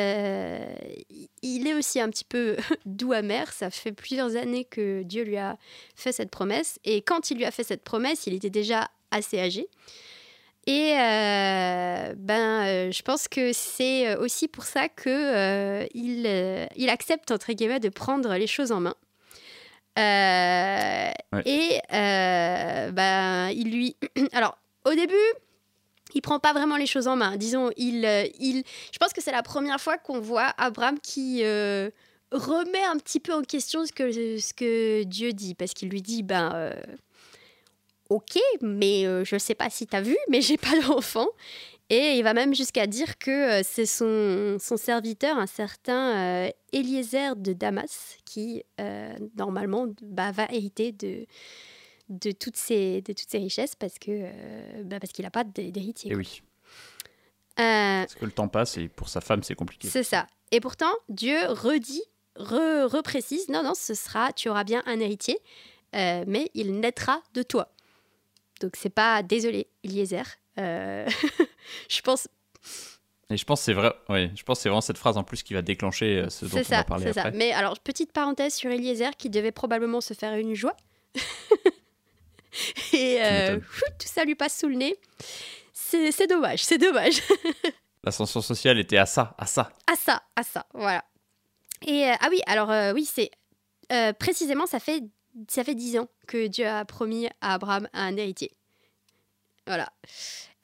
il 1.43 1.67
est 1.67 1.75
aussi 1.75 2.01
un 2.01 2.09
petit 2.09 2.25
peu 2.25 2.57
doux 2.87 3.13
amer. 3.13 3.53
Ça 3.53 3.71
fait 3.71 3.91
plusieurs 3.91 4.37
années 4.37 4.65
que 4.65 5.03
Dieu 5.03 5.25
lui 5.25 5.39
a 5.39 5.57
fait 5.97 6.13
cette 6.13 6.31
promesse 6.31 6.79
et 6.85 7.03
quand 7.03 7.31
il 7.31 7.39
lui 7.39 7.45
a 7.45 7.51
fait 7.51 7.65
cette 7.65 7.83
promesse, 7.83 8.27
il 8.27 8.35
était 8.35 8.51
déjà 8.51 8.89
assez 9.11 9.41
âgé. 9.41 9.69
Et 10.67 10.95
euh, 10.97 12.15
ben, 12.17 12.67
euh, 12.67 12.93
je 12.93 13.03
pense 13.03 13.27
que 13.27 13.53
c'est 13.53 14.09
euh, 14.09 14.21
aussi 14.21 14.47
pour 14.47 14.63
ça 14.63 14.89
que 14.89 15.89
il, 15.93 16.27
il, 16.77 16.89
accepte 16.89 17.33
entre 17.33 17.53
guillemets 17.53 17.81
de 17.81 17.89
prendre 17.89 18.33
les 18.35 18.47
choses 18.47 18.71
en 18.71 18.79
main. 18.79 18.95
Et 19.97 21.81
ben, 21.91 23.49
il 23.51 23.73
lui, 23.73 23.97
alors 24.33 24.57
au 24.85 24.95
début, 24.95 25.15
il 26.15 26.21
prend 26.21 26.39
pas 26.39 26.53
vraiment 26.53 26.77
les 26.77 26.87
choses 26.87 27.09
en 27.09 27.17
main. 27.17 27.37
Disons, 27.37 27.71
il, 27.77 28.05
il, 28.39 28.63
je 28.93 28.99
pense 28.99 29.13
que 29.13 29.21
c'est 29.21 29.33
la 29.33 29.43
première 29.43 29.81
fois 29.81 29.99
qu'on 29.99 30.21
voit 30.21 30.55
Abraham 30.59 31.01
qui 31.01 31.43
remet 31.43 32.85
un 32.85 32.99
petit 32.99 33.19
peu 33.19 33.35
en 33.35 33.43
question 33.43 33.85
ce 33.85 33.91
que, 33.91 34.13
ce 34.39 34.55
que 34.55 35.03
Dieu 35.03 35.33
dit, 35.33 35.57
parce 35.57 35.75
qu'il 35.75 35.89
lui 35.89 36.03
dit, 36.03 36.23
ben 36.23 36.73
ok, 38.13 38.39
mais 38.61 39.07
euh, 39.07 39.25
je 39.25 39.37
ne 39.37 39.39
sais 39.39 39.55
pas 39.55 39.71
si 39.71 39.87
tu 39.87 39.97
as 39.97 40.03
vu, 40.03 40.17
mais 40.29 40.41
j'ai 40.41 40.59
pas 40.59 40.79
d'enfant. 40.87 41.29
Et 41.91 42.17
il 42.17 42.23
va 42.23 42.33
même 42.33 42.55
jusqu'à 42.55 42.87
dire 42.87 43.19
que 43.19 43.31
euh, 43.31 43.63
c'est 43.65 43.87
son, 43.87 44.57
son, 44.59 44.77
serviteur, 44.77 45.37
un 45.37 45.47
certain 45.47 46.47
euh, 46.47 46.51
Eliezer 46.73 47.37
de 47.37 47.53
Damas, 47.53 48.17
qui 48.25 48.63
normalement 49.37 49.87
bah, 50.03 50.33
va 50.33 50.47
hériter 50.51 50.93
de, 50.93 51.27
de, 52.09 52.33
toutes 52.33 52.57
ces, 52.57 53.03
de 53.03 53.13
toutes 53.13 53.29
ces 53.29 53.39
richesses 53.39 53.75
parce 53.75 53.99
que 53.99 54.83
bah, 54.85 55.01
parce 55.01 55.13
qu'il 55.13 55.25
n'a 55.25 55.31
pas 55.31 55.45
d'héritier. 55.45 56.13
Et 56.13 56.15
oui. 56.15 56.43
parce 57.57 58.15
que 58.15 58.25
le 58.25 58.33
temps 58.33 58.49
passe 58.49 58.79
et 58.79 58.89
pour 58.89 59.09
sa 59.09 59.21
femme 59.21 59.43
c'est 59.43 59.55
compliqué. 59.55 59.89
C'est 59.89 60.03
ça. 60.03 60.27
Et 60.51 60.61
pourtant 60.61 60.93
Dieu 61.11 61.37
redit, 61.47 62.05
reprécise, 62.37 63.49
non 63.49 63.63
non, 63.63 63.75
ce 63.75 63.93
sera, 63.95 64.33
tu 64.33 64.49
auras 64.49 64.65
bien 64.65 64.83
un 64.87 64.99
héritier, 64.99 65.39
mais 65.93 66.51
il 66.55 66.81
naîtra 66.81 67.23
de 67.35 67.43
toi. 67.43 67.69
Donc 68.63 68.77
c'est 68.77 68.91
pas 68.91 69.23
désolé, 69.23 69.67
Eliezer. 69.85 70.25
Euh, 70.59 71.09
je 71.89 72.01
pense. 72.01 72.29
Et 73.29 73.37
je 73.37 73.45
pense 73.45 73.61
c'est 73.61 73.73
vrai, 73.73 73.93
oui, 74.09 74.31
je 74.37 74.43
pense 74.43 74.61
c'est 74.61 74.69
vraiment 74.69 74.81
cette 74.81 74.99
phrase 74.99 75.17
en 75.17 75.25
plus 75.25 75.43
qui 75.43 75.55
va 75.55 75.63
déclencher 75.63 76.19
euh, 76.19 76.31
ce 76.31 76.45
dont 76.45 76.59
on 76.59 76.63
va 76.63 76.85
parler 76.85 77.09
après. 77.09 77.23
Ça. 77.23 77.31
Mais 77.33 77.53
alors 77.53 77.79
petite 77.81 78.13
parenthèse 78.13 78.55
sur 78.55 78.71
Eliezer 78.71 79.17
qui 79.17 79.31
devait 79.31 79.53
probablement 79.53 80.01
se 80.01 80.15
faire 80.15 80.35
une 80.35 80.55
joie. 80.55 80.77
Et 82.93 83.19
euh, 83.23 83.59
tout 83.99 84.07
ça 84.07 84.25
lui 84.25 84.35
passe 84.35 84.59
sous 84.59 84.69
le 84.69 84.77
nez. 84.77 84.97
C'est 85.73 86.27
dommage, 86.27 86.63
c'est 86.65 86.79
dommage. 86.79 87.23
L'ascension 88.05 88.43
sociale 88.43 88.79
était 88.79 88.97
à 88.97 89.07
ça, 89.07 89.35
à 89.39 89.47
ça. 89.47 89.73
À 89.91 89.97
ça, 89.97 90.23
à 90.37 90.43
ça, 90.43 90.67
voilà. 90.75 91.05
Et 91.87 92.05
ah 92.05 92.29
oui, 92.31 92.41
alors 92.47 92.95
oui, 92.95 93.05
c'est 93.11 93.31
précisément 94.19 94.67
ça 94.67 94.79
fait 94.79 95.03
ça 95.49 95.65
fait 95.65 95.75
dix 95.75 95.99
ans 95.99 96.09
que 96.27 96.47
Dieu 96.47 96.67
a 96.67 96.85
promis 96.85 97.27
à 97.41 97.55
Abraham 97.55 97.89
un 97.93 98.17
héritier. 98.17 98.53
Voilà. 99.67 99.93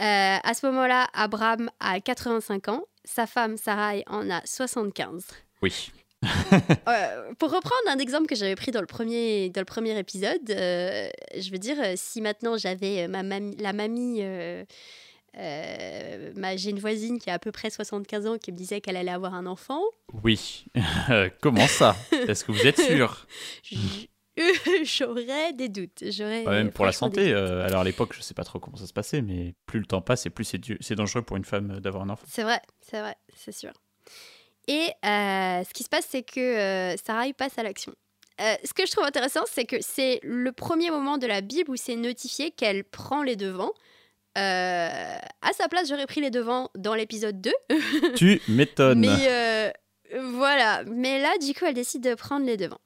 Euh, 0.01 0.39
à 0.43 0.55
ce 0.55 0.67
moment-là, 0.67 1.09
Abraham 1.13 1.71
a 1.81 2.01
85 2.01 2.69
ans, 2.69 2.85
sa 3.05 3.27
femme 3.27 3.57
Sarai 3.57 4.05
en 4.07 4.29
a 4.31 4.41
75. 4.45 5.27
Oui. 5.63 5.91
euh, 6.25 7.33
pour 7.39 7.51
reprendre 7.53 7.89
un 7.89 7.99
exemple 7.99 8.27
que 8.27 8.35
j'avais 8.35 8.57
pris 8.57 8.73
dans 8.73 8.81
le 8.81 8.87
premier, 8.87 9.51
dans 9.51 9.61
le 9.61 9.67
premier 9.67 9.97
épisode, 9.97 10.51
euh, 10.51 11.09
je 11.37 11.51
veux 11.53 11.59
dire, 11.59 11.77
si 11.95 12.21
maintenant 12.21 12.57
j'avais 12.57 13.07
ma 13.07 13.23
la 13.23 13.73
mamie, 13.73 14.21
j'ai 15.37 16.71
une 16.71 16.81
voisine 16.81 17.21
qui 17.21 17.31
a 17.31 17.35
à 17.35 17.39
peu 17.39 17.53
près 17.53 17.71
75 17.71 18.27
ans 18.27 18.37
qui 18.37 18.51
me 18.51 18.57
disait 18.57 18.81
qu'elle 18.81 18.97
allait 18.97 19.13
avoir 19.13 19.35
un 19.35 19.47
enfant. 19.47 19.81
Oui. 20.25 20.65
Comment 21.41 21.69
ça? 21.69 21.95
Est-ce 22.11 22.45
que 22.45 22.51
vous 22.51 22.67
êtes 22.67 22.81
sûr 22.81 23.27
j'aurais 24.85 25.53
des 25.53 25.69
doutes. 25.69 26.03
J'aurais, 26.11 26.45
même 26.45 26.71
pour 26.71 26.87
la 26.87 26.93
santé. 26.93 27.33
Euh, 27.33 27.67
alors 27.67 27.81
à 27.81 27.85
l'époque, 27.85 28.15
je 28.15 28.21
sais 28.21 28.35
pas 28.35 28.45
trop 28.45 28.59
comment 28.59 28.77
ça 28.77 28.87
se 28.87 28.93
passait, 28.93 29.23
mais 29.23 29.55
plus 29.67 29.81
le 29.81 29.87
temps 29.87 30.01
passe 30.01 30.27
et 30.27 30.31
plus 30.31 30.45
c'est, 30.45 30.95
dangereux 30.95 31.23
pour 31.23 31.37
une 31.37 31.45
femme 31.45 31.81
d'avoir 31.81 32.05
un 32.05 32.11
enfant. 32.11 32.25
C'est 32.29 32.43
vrai, 32.43 32.61
c'est 32.81 33.01
vrai, 33.01 33.17
c'est 33.37 33.53
sûr. 33.53 33.73
Et 34.67 34.89
euh, 35.05 35.65
ce 35.65 35.73
qui 35.73 35.83
se 35.83 35.89
passe, 35.89 36.07
c'est 36.09 36.23
que 36.23 36.41
euh, 36.41 36.97
Sarah 36.97 37.25
passe 37.37 37.59
à 37.59 37.63
l'action. 37.63 37.93
ce 38.39 38.73
que 38.75 38.87
je 38.87 38.93
trouve 38.93 39.05
intéressant, 39.05 39.45
c'est 39.51 39.65
que 39.65 39.77
c'est 39.81 40.21
le 40.23 40.53
premier 40.53 40.91
moment 40.91 41.19
de 41.19 41.27
la 41.27 41.41
Bible 41.41 41.71
où 41.71 41.77
c'est 41.77 41.97
notifié 41.97 42.51
qu'elle 42.51 42.85
prend 42.85 43.23
les 43.23 43.37
devants. 43.37 43.73
à 44.35 45.53
sa 45.57 45.69
place, 45.69 45.89
j'aurais 45.89 46.07
pris 46.07 46.21
les 46.21 46.31
devants 46.31 46.71
dans 46.77 46.95
l'épisode 46.95 47.41
2. 47.41 47.53
tu 48.17 48.41
m'étonnes. 48.49 49.01
Mais 49.07 49.73
voilà. 50.23 50.85
Mais 50.87 51.21
là, 51.21 51.37
du 51.39 51.55
coup, 51.55 51.65
elle 51.65 51.75
décide 51.75 52.03
de 52.03 52.15
prendre 52.15 52.47
les 52.47 52.57
devants. 52.57 52.81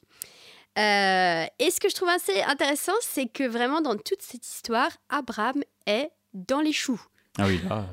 Euh, 0.79 1.47
et 1.59 1.71
ce 1.71 1.81
que 1.81 1.88
je 1.88 1.95
trouve 1.95 2.09
assez 2.09 2.41
intéressant, 2.43 2.95
c'est 3.02 3.26
que 3.26 3.45
vraiment 3.45 3.81
dans 3.81 3.97
toute 3.97 4.23
cette 4.23 4.47
histoire, 4.47 4.91
Abraham 5.09 5.62
est 5.87 6.11
dans 6.33 6.61
les 6.61 6.73
choux. 6.73 7.00
Ah 7.38 7.47
oui, 7.47 7.61
là, 7.69 7.87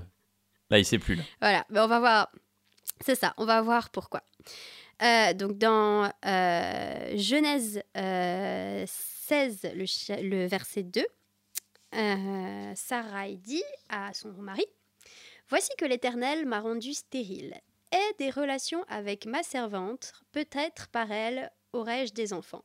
là 0.70 0.80
il 0.80 0.86
sait 0.86 1.00
plus. 1.00 1.16
Là. 1.16 1.24
Voilà, 1.42 1.66
mais 1.70 1.80
on 1.80 1.88
va 1.88 2.00
voir. 2.00 2.32
C'est 3.02 3.16
ça, 3.16 3.34
on 3.38 3.46
va 3.46 3.62
voir 3.62 3.90
pourquoi. 3.90 4.24
Euh, 5.02 5.34
donc 5.34 5.58
dans 5.58 6.12
euh, 6.26 7.18
Genèse 7.18 7.82
16, 7.96 9.72
le, 9.76 10.22
le, 10.22 10.46
verset 10.48 10.84
2, 10.84 11.06
Sarah 12.76 13.30
dit 13.30 13.64
à 13.90 14.14
son 14.14 14.32
mari 14.34 14.66
Voici 15.50 15.72
que 15.78 15.86
l'Éternel 15.86 16.46
m'a 16.46 16.60
rendu 16.60 16.94
stérile. 16.94 17.60
Aie 17.92 18.14
des 18.20 18.30
relations 18.30 18.86
avec 18.88 19.26
ma 19.26 19.42
servante, 19.42 20.14
peut-être 20.32 20.88
par 20.90 21.12
elle 21.12 21.52
aurais-je 21.74 22.14
des 22.14 22.34
enfants. 22.34 22.64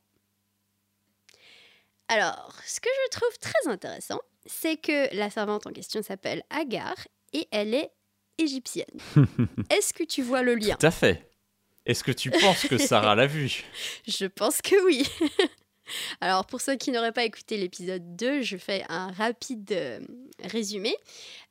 Alors, 2.07 2.53
ce 2.65 2.79
que 2.79 2.89
je 3.05 3.17
trouve 3.17 3.37
très 3.39 3.71
intéressant, 3.71 4.19
c'est 4.45 4.77
que 4.77 5.15
la 5.15 5.29
servante 5.29 5.65
en 5.67 5.71
question 5.71 6.03
s'appelle 6.03 6.43
Agar 6.49 6.95
et 7.33 7.47
elle 7.51 7.73
est 7.73 7.91
égyptienne. 8.37 8.99
Est-ce 9.69 9.93
que 9.93 10.03
tu 10.03 10.21
vois 10.21 10.43
le 10.43 10.55
lien? 10.55 10.75
Tout 10.75 10.85
à 10.85 10.91
fait. 10.91 11.29
Est-ce 11.85 12.03
que 12.03 12.11
tu 12.11 12.31
penses 12.31 12.67
que 12.67 12.77
Sarah 12.77 13.15
l'a 13.15 13.27
vu? 13.27 13.63
Je 14.07 14.25
pense 14.25 14.61
que 14.61 14.83
oui. 14.85 15.07
Alors, 16.21 16.45
pour 16.45 16.61
ceux 16.61 16.75
qui 16.75 16.91
n'auraient 16.91 17.11
pas 17.11 17.25
écouté 17.25 17.57
l'épisode 17.57 18.15
2, 18.15 18.41
je 18.41 18.57
fais 18.57 18.83
un 18.89 19.11
rapide 19.11 19.71
euh, 19.71 19.99
résumé. 20.43 20.95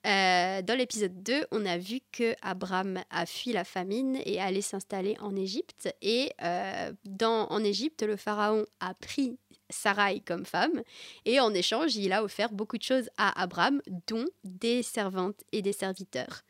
Euh, 0.07 0.61
dans 0.63 0.77
l'épisode 0.77 1.23
2, 1.23 1.47
on 1.53 1.65
a 1.65 1.79
vu 1.79 2.01
que 2.13 2.35
Abraham 2.43 3.01
a 3.11 3.27
fui 3.27 3.53
la 3.53 3.65
famine 3.65 4.19
et 4.25 4.41
allé 4.41 4.61
s'installer 4.61 5.17
en 5.21 5.37
Égypte. 5.37 5.95
Et 6.03 6.33
euh, 6.43 6.93
dans, 7.05 7.47
en 7.47 7.63
Égypte, 7.63 8.03
le 8.03 8.17
pharaon 8.17 8.67
a 8.81 8.95
pris 8.95 9.39
Sarai 9.75 10.21
comme 10.21 10.47
femme. 10.47 10.83
Et 11.25 11.41
en 11.41 11.53
échange, 11.53 11.97
il 11.97 12.13
a 12.13 12.23
offert 12.23 12.53
beaucoup 12.53 12.79
de 12.79 12.83
choses 12.83 13.11
à 13.17 13.41
Abraham, 13.41 13.83
dont 14.07 14.27
des 14.45 14.83
servantes 14.83 15.43
et 15.53 15.63
des 15.63 15.73
serviteurs. 15.73 16.43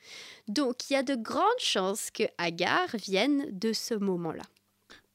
Donc, 0.48 0.90
il 0.90 0.92
y 0.92 0.96
a 0.96 1.02
de 1.02 1.14
grandes 1.14 1.42
chances 1.58 2.10
que 2.10 2.24
Agar 2.38 2.88
vienne 2.94 3.46
de 3.50 3.72
ce 3.72 3.94
moment-là. 3.94 4.44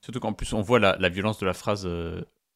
Surtout 0.02 0.20
qu'en 0.20 0.34
plus, 0.34 0.54
on 0.54 0.62
voit 0.62 0.80
la, 0.80 0.96
la, 0.98 1.10
violence 1.10 1.40
de 1.40 1.46
la 1.46 1.54
phrase 1.54 1.88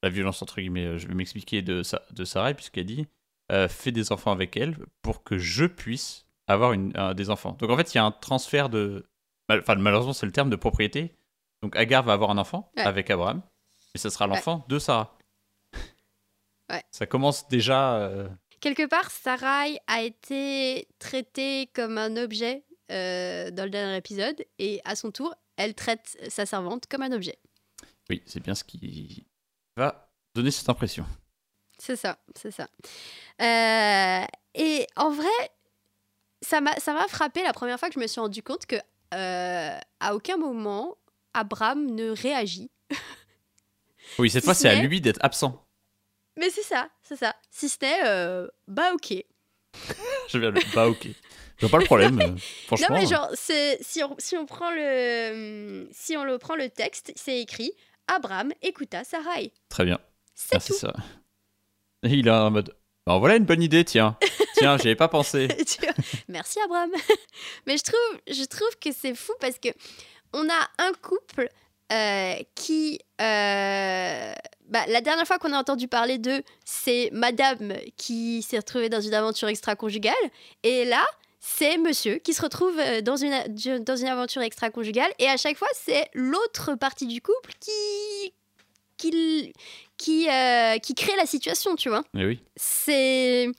la 0.04 0.10
violence 0.10 0.42
entre 0.42 0.60
guillemets, 0.60 0.86
euh, 0.86 0.98
je 1.00 1.08
vais 1.08 1.16
m'expliquer 1.16 1.62
de, 1.62 1.82
de 2.12 2.26
Sarah, 2.26 2.54
puisqu'elle 2.54 2.86
dit 2.86 3.08
euh, 3.52 3.68
fais 3.68 3.92
des 3.92 4.12
enfants 4.12 4.32
avec 4.32 4.56
elle 4.58 4.78
pour 5.02 5.24
que 5.24 5.38
je 5.38 5.66
puisse 5.66 6.28
avoir 6.48 6.74
une, 6.74 6.94
des 7.16 7.30
enfants. 7.30 7.56
Donc 7.60 7.70
en 7.72 7.78
fait, 7.78 7.94
il 7.94 7.98
y 7.98 8.00
a 8.00 8.06
un 8.06 8.12
transfert 8.12 8.70
de. 8.70 9.06
Enfin, 9.50 9.76
malheureusement, 9.76 10.14
c'est 10.14 10.26
le 10.26 10.32
terme 10.32 10.50
de 10.50 10.56
propriété. 10.56 11.16
Donc 11.62 11.76
Agar 11.78 12.04
va 12.04 12.14
avoir 12.14 12.30
un 12.30 12.38
enfant 12.38 12.72
avec 12.76 13.10
Abraham, 13.10 13.42
et 13.96 13.98
ce 13.98 14.10
sera 14.10 14.28
l'enfant 14.28 14.66
de 14.68 14.78
Sarah. 14.78 15.18
Ça 16.94 17.06
commence 17.06 17.48
déjà. 17.50 17.98
Euh, 17.98 18.30
Quelque 18.62 18.86
part, 18.88 19.12
Sarai 19.12 19.80
a 19.88 20.02
été 20.02 20.88
traitée 21.00 21.70
comme 21.74 21.98
un 21.98 22.16
objet 22.16 22.64
dans 22.90 23.64
le 23.66 23.70
dernier 23.70 23.98
épisode, 23.98 24.46
et 24.60 24.80
à 24.86 24.96
son 24.96 25.10
tour, 25.10 25.34
elle 25.58 25.74
traite 25.74 26.16
sa 26.30 26.46
servante 26.46 26.86
comme 26.88 27.02
un 27.02 27.12
objet. 27.12 27.40
Oui, 28.10 28.22
c'est 28.26 28.40
bien 28.40 28.54
ce 28.54 28.64
qui 28.64 29.26
va 29.76 30.10
donner 30.36 30.52
cette 30.52 30.70
impression. 30.70 31.06
C'est 31.78 31.96
ça, 31.96 32.18
c'est 32.36 32.52
ça. 32.52 32.68
Euh, 33.42 34.26
et 34.54 34.88
en 34.96 35.10
vrai, 35.10 35.52
ça 36.42 36.62
m'a 36.62 37.08
frappé 37.08 37.44
la 37.44 37.54
première 37.54 37.80
fois 37.80 37.90
que 37.90 37.96
je 37.96 38.00
me 38.00 38.08
suis 38.08 38.22
rendu 38.22 38.44
compte 38.44 38.66
que 38.66 38.76
euh, 39.14 39.78
à 40.00 40.16
aucun 40.16 40.38
moment 40.38 40.98
Abraham 41.34 41.86
ne 41.90 42.10
réagit. 42.10 42.70
Oui, 44.20 44.30
cette 44.30 44.44
fois, 44.44 44.54
c'est 44.54 44.70
à 44.70 44.76
lui 44.82 45.02
d'être 45.02 45.20
absent. 45.22 45.63
Mais 46.38 46.50
c'est 46.50 46.64
ça, 46.64 46.90
c'est 47.02 47.16
ça. 47.16 47.36
Si 47.52 47.70
c'était 47.70 48.02
euh, 48.06 48.48
bah 48.68 48.92
ok. 48.94 49.14
je 50.30 50.38
viens 50.38 50.52
de 50.52 50.62
bah 50.74 50.88
ok. 50.88 51.08
Je 51.58 51.68
pas 51.68 51.78
le 51.78 51.86
problème, 51.86 52.38
franchement. 52.68 52.88
Non 52.90 52.96
mais 52.96 53.08
genre, 53.08 53.30
si 53.34 54.04
on, 54.04 54.16
si 54.18 54.36
on 54.36 54.46
prend 54.46 54.72
le 54.72 55.88
si 55.92 56.18
on 56.18 56.24
le 56.24 56.38
prend 56.38 56.56
le 56.56 56.70
texte, 56.70 57.14
c'est 57.16 57.40
écrit 57.40 57.74
Abraham 58.08 58.52
écouta 58.62 59.04
Sarai. 59.04 59.54
Très 59.70 59.86
bien. 59.86 60.00
C'est 60.36 60.60
tout. 60.66 60.74
ça. 60.74 60.94
il 62.04 62.28
a 62.30 62.42
un 62.42 62.50
mode. 62.50 62.76
Ben 63.06 63.18
voilà 63.20 63.36
une 63.36 63.46
bonne 63.46 63.62
idée, 63.62 63.84
tiens. 63.84 64.18
tiens, 64.56 64.78
j'y 64.78 64.88
avais 64.88 64.96
pas 64.96 65.10
pensé. 65.10 65.48
Merci 66.28 66.60
Abraham. 66.62 66.92
Mais 67.68 67.78
je 67.78 67.84
trouve, 67.84 68.22
je 68.28 68.44
trouve 68.46 68.78
que 68.80 68.92
c'est 68.94 69.14
fou 69.14 69.34
parce 69.40 69.60
que 69.60 69.70
on 70.34 70.48
a 70.50 70.70
un 70.80 70.94
couple 71.02 71.50
euh, 71.92 72.36
qui. 72.56 73.00
Euh, 73.22 74.34
bah, 74.70 74.86
la 74.88 75.02
dernière 75.02 75.26
fois 75.26 75.40
qu'on 75.40 75.54
a 75.54 75.58
entendu 75.58 75.88
parler 75.88 76.18
d'eux, 76.18 76.42
c'est 76.66 77.10
Madame 77.12 77.74
qui 77.98 78.42
s'est 78.42 78.58
retrouvée 78.58 78.90
dans 78.90 79.02
une 79.02 79.14
aventure 79.14 79.48
extra-conjugale. 79.48 80.14
Et 80.64 80.86
là, 80.86 81.06
c'est 81.46 81.78
monsieur 81.78 82.20
qui 82.20 82.34
se 82.34 82.42
retrouve 82.42 82.80
euh, 82.80 83.02
dans 83.02 83.18
une, 83.18 83.34
dans 83.84 83.98
une 83.98 84.08
aventure 84.08 84.42
extra-conjugale 84.42 85.12
et 85.20 85.28
à 85.28 85.36
chaque 85.36 85.58
fois, 85.58 85.68
c'est 85.74 86.08
l'autre 86.14 86.76
partie 86.76 87.06
du 87.06 87.22
couple 87.22 87.52
qui, 87.60 88.34
qui, 88.96 89.54
qui, 89.98 90.30
euh, 90.30 90.78
qui 90.78 90.96
crée 90.96 91.16
la 91.18 91.26
situation, 91.26 91.76
tu 91.76 91.90
vois. 91.90 92.04
Et 92.16 92.22
eh 92.22 92.26
oui. 92.26 92.40
C'est. 92.56 93.52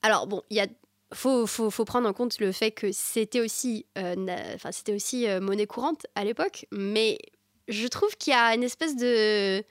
Alors, 0.00 0.26
bon, 0.26 0.42
il 0.48 0.56
y 0.56 0.60
a. 0.60 0.66
Faut, 1.12 1.46
faut, 1.46 1.68
faut, 1.68 1.84
prendre 1.84 2.08
en 2.08 2.14
compte 2.14 2.40
le 2.40 2.52
fait 2.52 2.70
que 2.70 2.90
c'était 2.90 3.42
aussi, 3.42 3.84
euh, 3.98 4.14
enfin, 4.54 4.72
c'était 4.72 4.94
aussi 4.94 5.26
monnaie 5.42 5.66
courante 5.66 6.06
à 6.14 6.24
l'époque, 6.24 6.64
mais 6.72 7.18
je 7.68 7.86
trouve 7.86 8.16
qu'il 8.16 8.32
y 8.32 8.36
a 8.36 8.54
une 8.54 8.62
espèce 8.62 8.96
de 8.96 9.62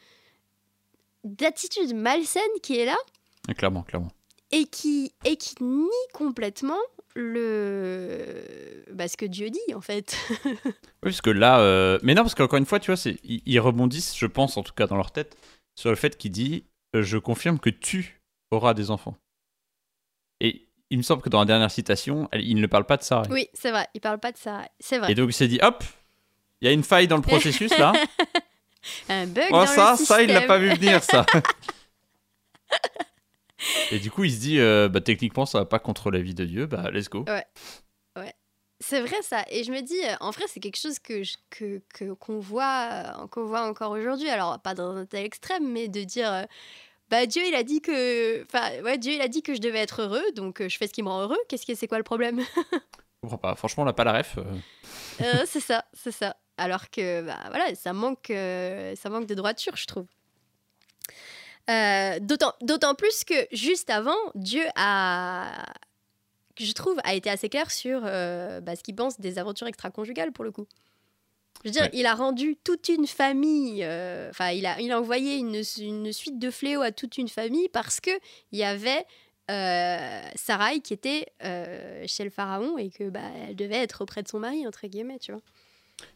d'attitude 1.23 1.95
malsaine 1.95 2.43
qui 2.63 2.79
est 2.79 2.85
là. 2.85 2.97
Et 3.49 3.53
clairement, 3.53 3.83
clairement 3.83 4.11
et 4.51 4.65
qui, 4.65 5.13
et 5.25 5.37
qui 5.37 5.55
nie 5.63 5.87
complètement 6.13 6.79
le 7.15 8.85
bah, 8.93 9.07
ce 9.07 9.17
que 9.17 9.25
Dieu 9.25 9.49
dit 9.49 9.73
en 9.73 9.81
fait. 9.81 10.15
oui, 10.45 10.73
parce 11.01 11.21
que 11.21 11.29
là, 11.29 11.59
euh, 11.59 11.99
mais 12.03 12.13
non, 12.13 12.23
parce 12.23 12.35
qu'encore 12.35 12.59
une 12.59 12.65
fois, 12.65 12.79
tu 12.79 12.91
vois, 12.91 13.11
ils, 13.23 13.41
ils, 13.45 13.59
rebondissent, 13.59 14.17
je 14.17 14.25
pense, 14.25 14.57
en 14.57 14.63
tout 14.63 14.73
cas 14.73 14.87
dans 14.87 14.95
leur 14.95 15.11
tête, 15.11 15.37
sur 15.75 15.89
le 15.89 15.95
fait 15.95 16.17
qu'il 16.17 16.31
dit 16.31 16.65
euh, 16.95 17.01
Je 17.01 17.17
confirme 17.17 17.59
que 17.59 17.69
tu 17.69 18.21
auras 18.51 18.73
des 18.73 18.91
enfants. 18.91 19.17
Et 20.39 20.67
il 20.89 20.97
me 20.97 21.03
semble 21.03 21.21
que 21.21 21.29
dans 21.29 21.39
la 21.39 21.45
dernière 21.45 21.71
citation, 21.71 22.29
il 22.33 22.59
ne 22.59 22.67
parle 22.67 22.85
pas 22.85 22.97
de 22.97 23.03
ça. 23.03 23.23
Oui, 23.29 23.47
c'est 23.53 23.71
vrai, 23.71 23.87
il 23.93 24.01
parle 24.01 24.19
pas 24.19 24.31
de 24.31 24.37
ça. 24.37 24.67
C'est 24.79 24.99
vrai. 24.99 25.11
Et 25.11 25.15
donc 25.15 25.29
il 25.29 25.33
s'est 25.33 25.47
dit 25.47 25.59
Hop, 25.61 25.83
il 26.61 26.65
y 26.65 26.67
a 26.69 26.73
une 26.73 26.83
faille 26.83 27.07
dans 27.07 27.17
le 27.17 27.21
processus 27.21 27.77
là. 27.77 27.93
Un 29.09 29.27
bug 29.27 29.45
oh, 29.49 29.53
dans 29.53 29.67
ça, 29.67 29.91
le 29.91 29.97
système. 29.97 30.17
ça, 30.17 30.23
il 30.23 30.29
l'a 30.29 30.41
pas 30.41 30.57
vu 30.57 30.69
venir, 30.73 31.03
ça. 31.03 31.25
Et 33.91 33.99
du 33.99 34.09
coup, 34.09 34.23
il 34.23 34.31
se 34.31 34.39
dit, 34.39 34.59
euh, 34.59 34.89
bah, 34.89 35.01
techniquement, 35.01 35.45
ça 35.45 35.59
va 35.59 35.65
pas 35.65 35.79
contre 35.79 36.09
la 36.11 36.19
vie 36.19 36.33
de 36.33 36.45
Dieu, 36.45 36.65
bah, 36.65 36.89
let's 36.91 37.09
go. 37.09 37.25
Ouais. 37.27 37.45
Ouais. 38.17 38.33
C'est 38.79 39.01
vrai 39.01 39.21
ça. 39.21 39.45
Et 39.49 39.63
je 39.63 39.71
me 39.71 39.81
dis, 39.81 40.03
euh, 40.03 40.15
en 40.19 40.31
vrai, 40.31 40.45
c'est 40.47 40.59
quelque 40.59 40.79
chose 40.79 40.97
que 40.97 41.21
que 41.49 41.81
qu'on 42.13 42.39
voit, 42.39 42.89
euh, 42.91 43.27
qu'on 43.27 43.45
voit 43.45 43.67
encore 43.67 43.91
aujourd'hui. 43.91 44.29
Alors, 44.29 44.59
pas 44.59 44.73
dans 44.73 44.95
un 44.95 45.05
tel 45.05 45.25
extrême, 45.25 45.71
mais 45.71 45.87
de 45.87 46.03
dire, 46.03 46.47
bah, 47.09 47.25
Dieu, 47.27 47.43
il 47.47 47.53
a 47.53 47.63
dit 47.63 47.81
que, 47.81 48.43
enfin, 48.43 48.81
ouais, 48.83 48.97
Dieu, 48.97 49.13
il 49.13 49.21
a 49.21 49.27
dit 49.27 49.43
que 49.43 49.53
je 49.53 49.59
devais 49.59 49.79
être 49.79 50.01
heureux, 50.01 50.23
donc 50.35 50.67
je 50.67 50.77
fais 50.77 50.87
ce 50.87 50.93
qui 50.93 51.03
me 51.03 51.09
rend 51.09 51.21
heureux. 51.21 51.39
Qu'est-ce 51.47 51.65
que 51.65 51.75
c'est 51.75 51.87
quoi 51.87 51.99
le 51.99 52.03
problème? 52.03 52.41
Je 53.23 53.27
comprends 53.27 53.49
pas. 53.49 53.55
Franchement, 53.55 53.83
on 53.83 53.85
n'a 53.85 53.93
pas 53.93 54.03
la 54.03 54.13
ref. 54.13 54.39
c'est 55.45 55.59
ça, 55.59 55.85
c'est 55.93 56.11
ça. 56.11 56.35
Alors 56.57 56.89
que, 56.89 57.21
bah, 57.23 57.39
voilà, 57.49 57.73
ça 57.75 57.93
manque, 57.93 58.27
ça 58.27 59.09
manque 59.09 59.25
de 59.27 59.35
droiture, 59.35 59.75
je 59.75 59.85
trouve. 59.87 60.05
Euh, 61.69 62.19
d'autant 62.19 62.95
plus 62.95 63.23
que 63.23 63.33
juste 63.51 63.89
avant, 63.89 64.17
Dieu 64.35 64.63
a, 64.75 65.65
je 66.57 66.71
trouve, 66.73 66.97
a 67.03 67.13
été 67.13 67.29
assez 67.29 67.49
clair 67.49 67.71
sur 67.71 68.01
euh, 68.03 68.61
bah, 68.61 68.75
ce 68.75 68.83
qu'il 68.83 68.95
pense 68.95 69.19
des 69.19 69.37
aventures 69.37 69.67
extra-conjugales 69.67 70.31
pour 70.31 70.43
le 70.43 70.51
coup. 70.51 70.65
Je 71.63 71.69
veux 71.69 71.73
dire, 71.73 71.89
il 71.93 72.07
a 72.07 72.15
rendu 72.15 72.57
toute 72.63 72.89
une 72.89 73.05
famille, 73.05 73.83
euh, 73.83 74.31
enfin, 74.31 74.49
il, 74.49 74.65
a, 74.65 74.81
il 74.81 74.91
a 74.91 74.99
envoyé 74.99 75.35
une, 75.35 75.61
une, 75.77 76.11
suite 76.11 76.39
de 76.39 76.49
fléaux 76.49 76.81
à 76.81 76.91
toute 76.91 77.19
une 77.19 77.27
famille 77.27 77.69
parce 77.69 77.99
que 77.99 78.11
il 78.51 78.57
y 78.57 78.63
avait 78.63 79.05
Sarai 79.47 80.79
qui 80.79 80.93
était 80.93 81.27
chez 82.07 82.23
le 82.23 82.29
pharaon 82.29 82.77
et 82.77 82.89
que 82.89 83.09
bah, 83.09 83.21
elle 83.47 83.55
devait 83.55 83.83
être 83.83 84.01
auprès 84.01 84.23
de 84.23 84.27
son 84.27 84.39
mari, 84.39 84.65
entre 84.65 84.87
guillemets, 84.87 85.19
tu 85.19 85.33
vois. 85.33 85.41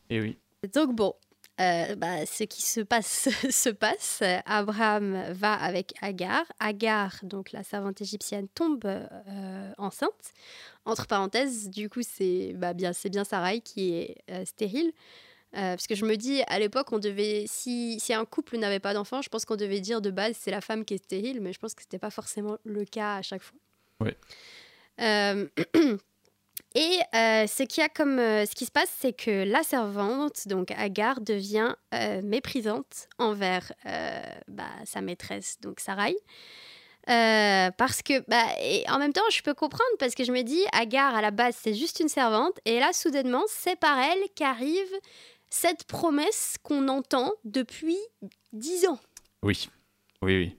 Et 0.10 0.22
oui. 0.22 0.38
Donc 0.74 0.96
bon, 0.96 1.14
euh, 1.62 1.96
bah, 1.96 2.26
ce 2.26 2.44
qui 2.44 2.62
se 2.62 2.82
passe 2.82 3.30
se 3.50 3.70
passe. 3.70 4.22
Abraham 4.46 5.32
va 5.32 5.54
avec 5.54 5.94
Agar. 6.02 6.44
Agar, 6.60 7.20
donc 7.24 7.52
la 7.52 7.64
servante 7.64 8.02
égyptienne, 8.02 8.48
tombe 8.50 8.86
euh, 8.86 9.72
enceinte. 9.78 10.34
Entre 10.84 11.08
parenthèses, 11.08 11.70
du 11.70 11.90
coup, 11.90 12.02
c'est 12.04 12.54
bah, 12.56 12.74
bien, 12.74 12.94
c'est 12.94 13.10
bien 13.10 13.24
Sarai 13.24 13.62
qui 13.62 13.94
est 13.94 14.18
euh, 14.30 14.44
stérile. 14.46 14.92
parce 15.54 15.88
que 15.88 15.96
je 15.96 16.06
me 16.06 16.18
dis, 16.18 16.42
à 16.48 16.60
l'époque, 16.60 16.92
on 16.92 17.00
devait, 17.00 17.46
si, 17.48 18.00
si 18.02 18.14
un 18.14 18.26
couple 18.26 18.58
n'avait 18.58 18.82
pas 18.82 18.94
d'enfant, 18.94 19.22
je 19.22 19.30
pense 19.30 19.46
qu'on 19.46 19.56
devait 19.56 19.80
dire 19.80 20.02
de 20.02 20.12
base 20.12 20.36
c'est 20.38 20.52
la 20.52 20.62
femme 20.62 20.84
qui 20.84 20.96
est 20.96 21.04
stérile, 21.04 21.40
mais 21.42 21.54
je 21.54 21.60
pense 21.60 21.74
que 21.74 21.82
ce 21.82 21.88
n'était 21.88 22.00
pas 22.00 22.10
forcément 22.10 22.58
le 22.66 22.84
cas 22.84 23.16
à 23.16 23.22
chaque 23.22 23.42
fois. 23.42 23.58
Oui. 24.02 24.12
Et 26.76 27.00
euh, 27.14 27.48
ce, 27.48 27.64
qui 27.64 27.82
a 27.82 27.88
comme, 27.88 28.20
euh, 28.20 28.46
ce 28.46 28.54
qui 28.54 28.66
se 28.66 28.72
passe, 28.72 28.94
c'est 29.00 29.14
que 29.14 29.46
la 29.50 29.64
servante, 29.64 30.48
donc 30.48 30.72
Agar, 30.72 31.22
devient 31.22 31.74
euh, 31.94 32.22
méprisante 32.22 33.08
envers 33.18 33.72
bah, 34.48 34.64
sa 34.84 35.00
maîtresse, 35.02 35.58
donc 35.62 35.80
Sarai. 35.80 36.16
parce 37.06 38.02
que, 38.02 38.20
bah, 38.30 38.44
et 38.62 38.84
en 38.90 39.00
même 39.00 39.14
temps, 39.14 39.22
je 39.32 39.42
peux 39.42 39.54
comprendre 39.54 39.90
parce 40.00 40.16
que 40.16 40.26
je 40.26 40.34
me 40.34 40.42
dis, 40.42 40.62
Agar, 40.74 41.16
à 41.16 41.22
la 41.22 41.32
base, 41.32 41.56
c'est 41.62 41.74
juste 41.74 42.02
une 42.02 42.10
servante, 42.10 42.60
et 42.66 42.80
là, 42.80 42.92
soudainement, 42.92 43.44
c'est 43.48 43.80
par 43.80 43.98
elle 43.98 44.20
qu'arrive 44.36 44.92
cette 45.50 45.86
promesse 45.86 46.58
qu'on 46.62 46.90
entend 46.90 47.32
depuis 47.46 47.98
dix 48.52 48.86
ans. 48.86 49.00
Oui, 49.44 49.70
oui, 50.22 50.38
oui. 50.38 50.58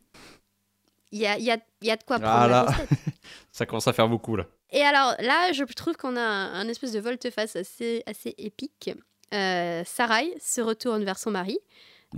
Il 1.12 1.18
y 1.18 1.26
a, 1.26 1.38
y, 1.38 1.50
a, 1.50 1.58
y 1.82 1.90
a 1.90 1.96
de 1.96 2.02
quoi 2.04 2.18
prendre 2.18 2.54
ah 2.54 2.66
Ça 3.52 3.66
commence 3.66 3.86
à 3.86 3.92
faire 3.92 4.08
beaucoup, 4.08 4.36
là. 4.36 4.46
Et 4.70 4.82
alors 4.82 5.14
là, 5.20 5.52
je 5.52 5.64
trouve 5.64 5.96
qu'on 5.96 6.16
a 6.16 6.20
un, 6.20 6.68
espèce 6.68 6.92
de 6.92 7.00
volte-face 7.00 7.56
assez, 7.56 8.02
assez 8.06 8.34
épique. 8.38 8.90
Euh, 9.34 9.82
Sarai 9.84 10.34
se 10.40 10.60
retourne 10.60 11.04
vers 11.04 11.18
son 11.18 11.30
mari 11.30 11.58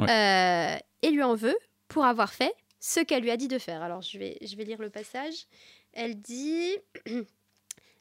euh, 0.01 0.77
et 1.03 1.11
lui 1.11 1.23
en 1.23 1.35
veut 1.35 1.57
pour 1.89 2.05
avoir 2.05 2.33
fait 2.33 2.53
ce 2.81 3.01
qu'elle 3.01 3.23
lui 3.23 3.31
a 3.31 3.37
dit 3.37 3.49
de 3.49 3.59
faire. 3.59 3.83
Alors 3.83 4.03
je 4.03 4.19
vais, 4.19 4.39
je 4.43 4.57
vais 4.57 4.65
lire 4.65 4.81
le 4.81 4.91
passage. 4.91 5.47
Elle 5.93 6.21
dit 6.21 6.77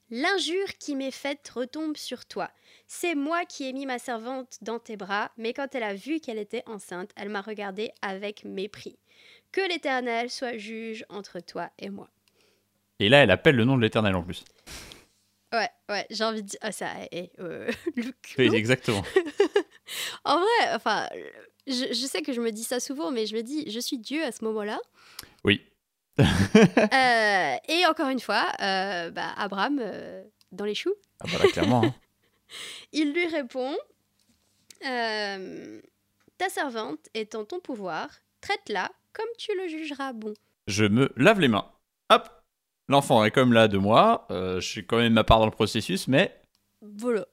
L'injure 0.10 0.78
qui 0.80 0.96
m'est 0.96 1.12
faite 1.12 1.50
retombe 1.50 1.98
sur 1.98 2.26
toi. 2.26 2.50
C'est 2.88 3.14
moi 3.14 3.44
qui 3.44 3.68
ai 3.68 3.74
mis 3.74 3.86
ma 3.86 4.00
servante 4.00 4.58
dans 4.62 4.80
tes 4.80 4.96
bras, 4.96 5.32
mais 5.36 5.52
quand 5.52 5.76
elle 5.76 5.84
a 5.84 5.94
vu 5.94 6.22
qu'elle 6.22 6.38
était 6.38 6.64
enceinte, 6.66 7.12
elle 7.18 7.28
m'a 7.28 7.42
regardé 7.42 7.92
avec 8.02 8.46
mépris. 8.46 8.98
Que 9.52 9.68
l'Éternel 9.68 10.30
soit 10.30 10.58
juge 10.58 11.06
entre 11.10 11.42
toi 11.42 11.72
et 11.78 11.90
moi. 11.90 12.10
Et 13.00 13.10
là, 13.10 13.24
elle 13.24 13.32
appelle 13.32 13.56
le 13.56 13.64
nom 13.66 13.78
de 13.78 13.82
l'Éternel 13.82 14.16
en 14.16 14.24
plus. 14.24 14.44
Ouais, 15.54 15.70
ouais, 15.90 16.06
j'ai 16.10 16.24
envie 16.24 16.42
de 16.44 16.48
dire. 16.48 16.60
Ah, 16.62 16.72
ça, 16.72 16.88
eh, 17.12 17.30
euh, 17.40 17.72
le 17.96 18.12
Oui, 18.38 18.56
exactement. 18.56 19.04
En 20.26 20.38
vrai, 20.40 20.76
enfin, 20.76 21.08
je, 21.66 21.72
je 21.94 22.06
sais 22.06 22.22
que 22.22 22.34
je 22.34 22.42
me 22.42 22.52
dis 22.52 22.66
ça 22.66 22.82
souvent, 22.82 23.10
mais 23.10 23.26
je 23.26 23.36
me 23.38 23.42
dis, 23.42 23.72
je 23.72 23.80
suis 23.80 23.98
Dieu 23.98 24.22
à 24.24 24.34
ce 24.34 24.44
moment-là. 24.44 24.80
Oui. 25.46 25.62
Euh, 26.24 27.56
et 27.70 27.86
encore 27.86 28.10
une 28.10 28.20
fois, 28.20 28.48
euh, 28.62 29.10
bah, 29.12 29.32
Abraham, 29.38 29.80
euh, 29.82 30.24
dans 30.52 30.66
les 30.66 30.76
choux, 30.76 30.94
Ah 31.22 31.26
bah 31.32 31.38
là, 31.44 31.50
clairement. 31.52 31.84
hein. 31.86 31.96
il 32.92 33.14
lui 33.14 33.28
répond 33.28 33.76
euh, 34.86 35.80
Ta 36.38 36.50
servante 36.50 37.08
est 37.14 37.36
en 37.36 37.46
ton 37.46 37.60
pouvoir, 37.60 38.10
traite-la 38.42 38.92
comme 39.14 39.28
tu 39.38 39.52
le 39.56 39.68
jugeras 39.68 40.14
bon. 40.14 40.34
Je 40.68 40.86
me 40.86 41.12
lave 41.16 41.40
les 41.40 41.48
mains. 41.48 41.72
Hop 42.10 42.28
L'enfant 42.90 43.24
est 43.26 43.32
comme 43.32 43.54
là 43.54 43.68
de 43.68 43.78
moi. 43.78 44.26
euh, 44.32 44.60
je 44.62 44.68
suis 44.68 44.86
quand 44.86 44.98
même 44.98 45.14
ma 45.14 45.24
part 45.24 45.40
dans 45.40 45.46
le 45.46 45.52
processus, 45.52 46.08
mais 46.08 46.40
Voilà. 46.82 47.26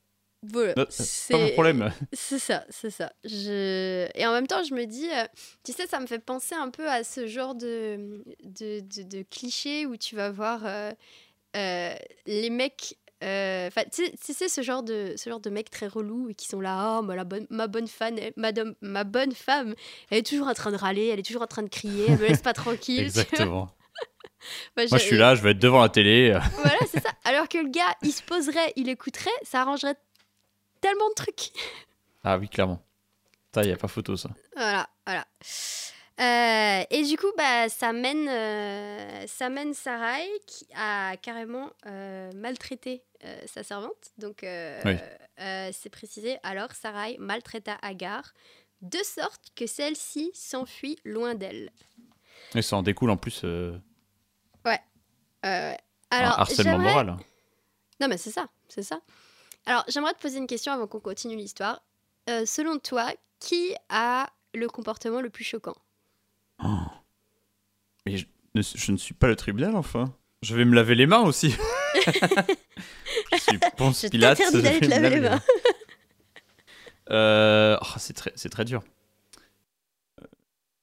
Voilà. 0.46 0.75
euh, 0.78 0.87
c'est 0.90 1.32
pas 1.32 1.38
mon 1.38 1.49
problème. 1.52 1.90
C'est 2.12 2.38
ça, 2.38 2.64
c'est 2.68 2.90
ça. 2.90 3.12
Je... 3.25 4.06
Et 4.14 4.26
en 4.26 4.32
même 4.32 4.46
temps, 4.46 4.62
je 4.62 4.75
me 4.75 4.84
dis, 4.84 5.08
euh, 5.11 5.25
tu 5.64 5.73
sais, 5.73 5.87
ça 5.87 6.00
me 6.00 6.06
fait 6.06 6.18
penser 6.18 6.54
un 6.54 6.68
peu 6.70 6.88
à 6.88 7.02
ce 7.02 7.26
genre 7.26 7.54
de, 7.54 8.23
de, 8.42 8.80
de, 8.80 9.02
de 9.04 9.23
cliché 9.23 9.87
où 9.87 9.96
tu 9.96 10.16
vas 10.16 10.30
voir 10.30 10.61
euh, 10.66 10.90
euh, 11.56 11.94
les 12.26 12.50
mecs. 12.50 12.99
euh, 13.23 13.68
Enfin, 13.68 13.82
tu 13.90 14.04
sais- 14.04 14.14
tu 14.23 14.32
sais, 14.34 14.49
ce 14.50 14.61
genre 14.61 14.82
de 14.82 15.14
ce 15.16 15.30
genre 15.30 15.40
de 15.40 15.49
mecs 15.50 15.70
très 15.70 15.87
relous 15.87 16.28
et 16.28 16.34
qui 16.34 16.46
sont 16.46 16.61
là, 16.61 17.00
oh, 17.02 17.06
la 17.12 17.25
bonne, 17.25 17.46
ma 17.49 17.66
bonne 17.68 17.88
fan, 17.88 18.18
elle- 18.18 18.34
madame, 18.37 18.75
ma 18.82 19.04
bonne 19.04 19.32
femme, 19.32 19.75
elle 20.11 20.18
est 20.18 20.26
toujours 20.26 20.49
en 20.49 20.54
train 20.54 20.73
de 20.73 20.76
râler, 20.76 21.06
elle 21.06 21.20
est 21.20 21.23
toujours 21.26 21.42
en 21.42 21.46
train 21.46 21.62
de 21.62 21.68
crier, 21.70 22.08
elle 22.08 22.18
me 22.18 22.26
laisse 22.26 22.42
pas 22.42 22.52
tranquille. 22.52 23.00
Exactement. 23.00 23.70
Bah, 24.76 24.82
Moi, 24.90 24.98
je 24.98 25.04
suis 25.04 25.16
là, 25.16 25.34
je 25.34 25.42
vais 25.42 25.50
être 25.52 25.58
devant 25.58 25.80
la 25.82 25.88
télé. 25.88 26.30
Voilà, 26.62 26.78
c'est 26.90 27.00
ça. 27.00 27.10
Alors 27.24 27.48
que 27.48 27.58
le 27.58 27.68
gars, 27.70 27.94
il 28.02 28.12
se 28.12 28.22
poserait, 28.22 28.72
il 28.76 28.88
écouterait, 28.88 29.30
ça 29.42 29.62
arrangerait 29.62 29.96
tellement 30.80 31.08
de 31.08 31.14
trucs. 31.14 31.50
Ah 32.22 32.38
oui, 32.38 32.48
clairement. 32.48 32.80
Ça, 33.54 33.62
il 33.62 33.66
n'y 33.68 33.72
a 33.72 33.76
pas 33.76 33.88
photo, 33.88 34.16
ça. 34.16 34.30
Voilà, 34.56 34.88
voilà. 35.06 35.24
Euh, 36.20 36.84
et 36.90 37.02
du 37.04 37.16
coup, 37.16 37.30
bah, 37.36 37.68
ça 37.68 37.92
mène, 37.92 38.28
euh, 38.28 39.26
ça 39.26 39.48
mène 39.48 39.74
Sarai 39.74 40.28
qui 40.46 40.66
a 40.76 41.16
carrément 41.16 41.70
euh, 41.86 42.30
maltraité 42.34 43.02
sa 43.46 43.62
servante. 43.62 44.12
Donc, 44.18 44.44
Oui. 44.84 44.96
c'est 45.72 45.88
précisé. 45.90 46.36
Alors, 46.42 46.72
Sarai 46.72 47.16
maltraita 47.18 47.78
Agar 47.80 48.34
de 48.82 48.98
sorte 48.98 49.40
que 49.56 49.66
celle-ci 49.66 50.30
s'enfuit 50.34 50.98
loin 51.06 51.34
d'elle. 51.34 51.70
Et 52.54 52.60
ça 52.60 52.76
en 52.76 52.82
découle 52.82 53.08
en 53.08 53.16
plus 53.16 53.42
euh, 54.66 54.76
Euh, 55.47 55.75
un 56.11 56.18
alors, 56.18 56.40
harcèlement 56.40 56.78
moral. 56.78 57.16
Non, 58.00 58.09
mais 58.09 58.16
c'est 58.16 58.30
ça, 58.30 58.47
c'est 58.68 58.83
ça. 58.83 59.00
Alors, 59.66 59.85
j'aimerais 59.88 60.12
te 60.14 60.21
poser 60.21 60.38
une 60.38 60.47
question 60.47 60.73
avant 60.73 60.87
qu'on 60.87 61.00
continue 61.00 61.37
l'histoire. 61.37 61.83
Euh, 62.28 62.47
selon 62.47 62.78
toi, 62.78 63.12
qui 63.40 63.75
a 63.88 64.28
le 64.54 64.68
comportement 64.68 65.21
le 65.21 65.30
plus 65.30 65.44
choquant? 65.44 65.76
Oh. 66.62 66.68
Mais 68.06 68.16
je 68.16 68.26
ne, 68.54 68.62
je 68.62 68.92
ne 68.92 68.97
suis 68.97 69.14
pas 69.14 69.26
le 69.26 69.37
tribunal, 69.37 69.76
enfin. 69.76 70.14
Je 70.42 70.54
vais 70.54 70.64
me 70.64 70.75
laver 70.75 70.94
les 70.94 71.06
mains 71.06 71.23
aussi. 71.23 71.50
je 73.33 73.38
suis 73.38 73.59
Ponce 73.76 74.02
Je 74.02 74.09
Pilate, 74.09 74.38
je 74.38 74.50
te 74.50 74.56
vais 74.59 74.80
me 74.80 74.88
laver 74.88 75.11
les 75.11 75.21
mains. 75.21 75.42
Euh, 77.11 77.76
oh, 77.80 77.94
c'est 77.99 78.14
très, 78.14 78.33
c'est 78.35 78.49
très 78.49 78.64
dur. 78.64 78.83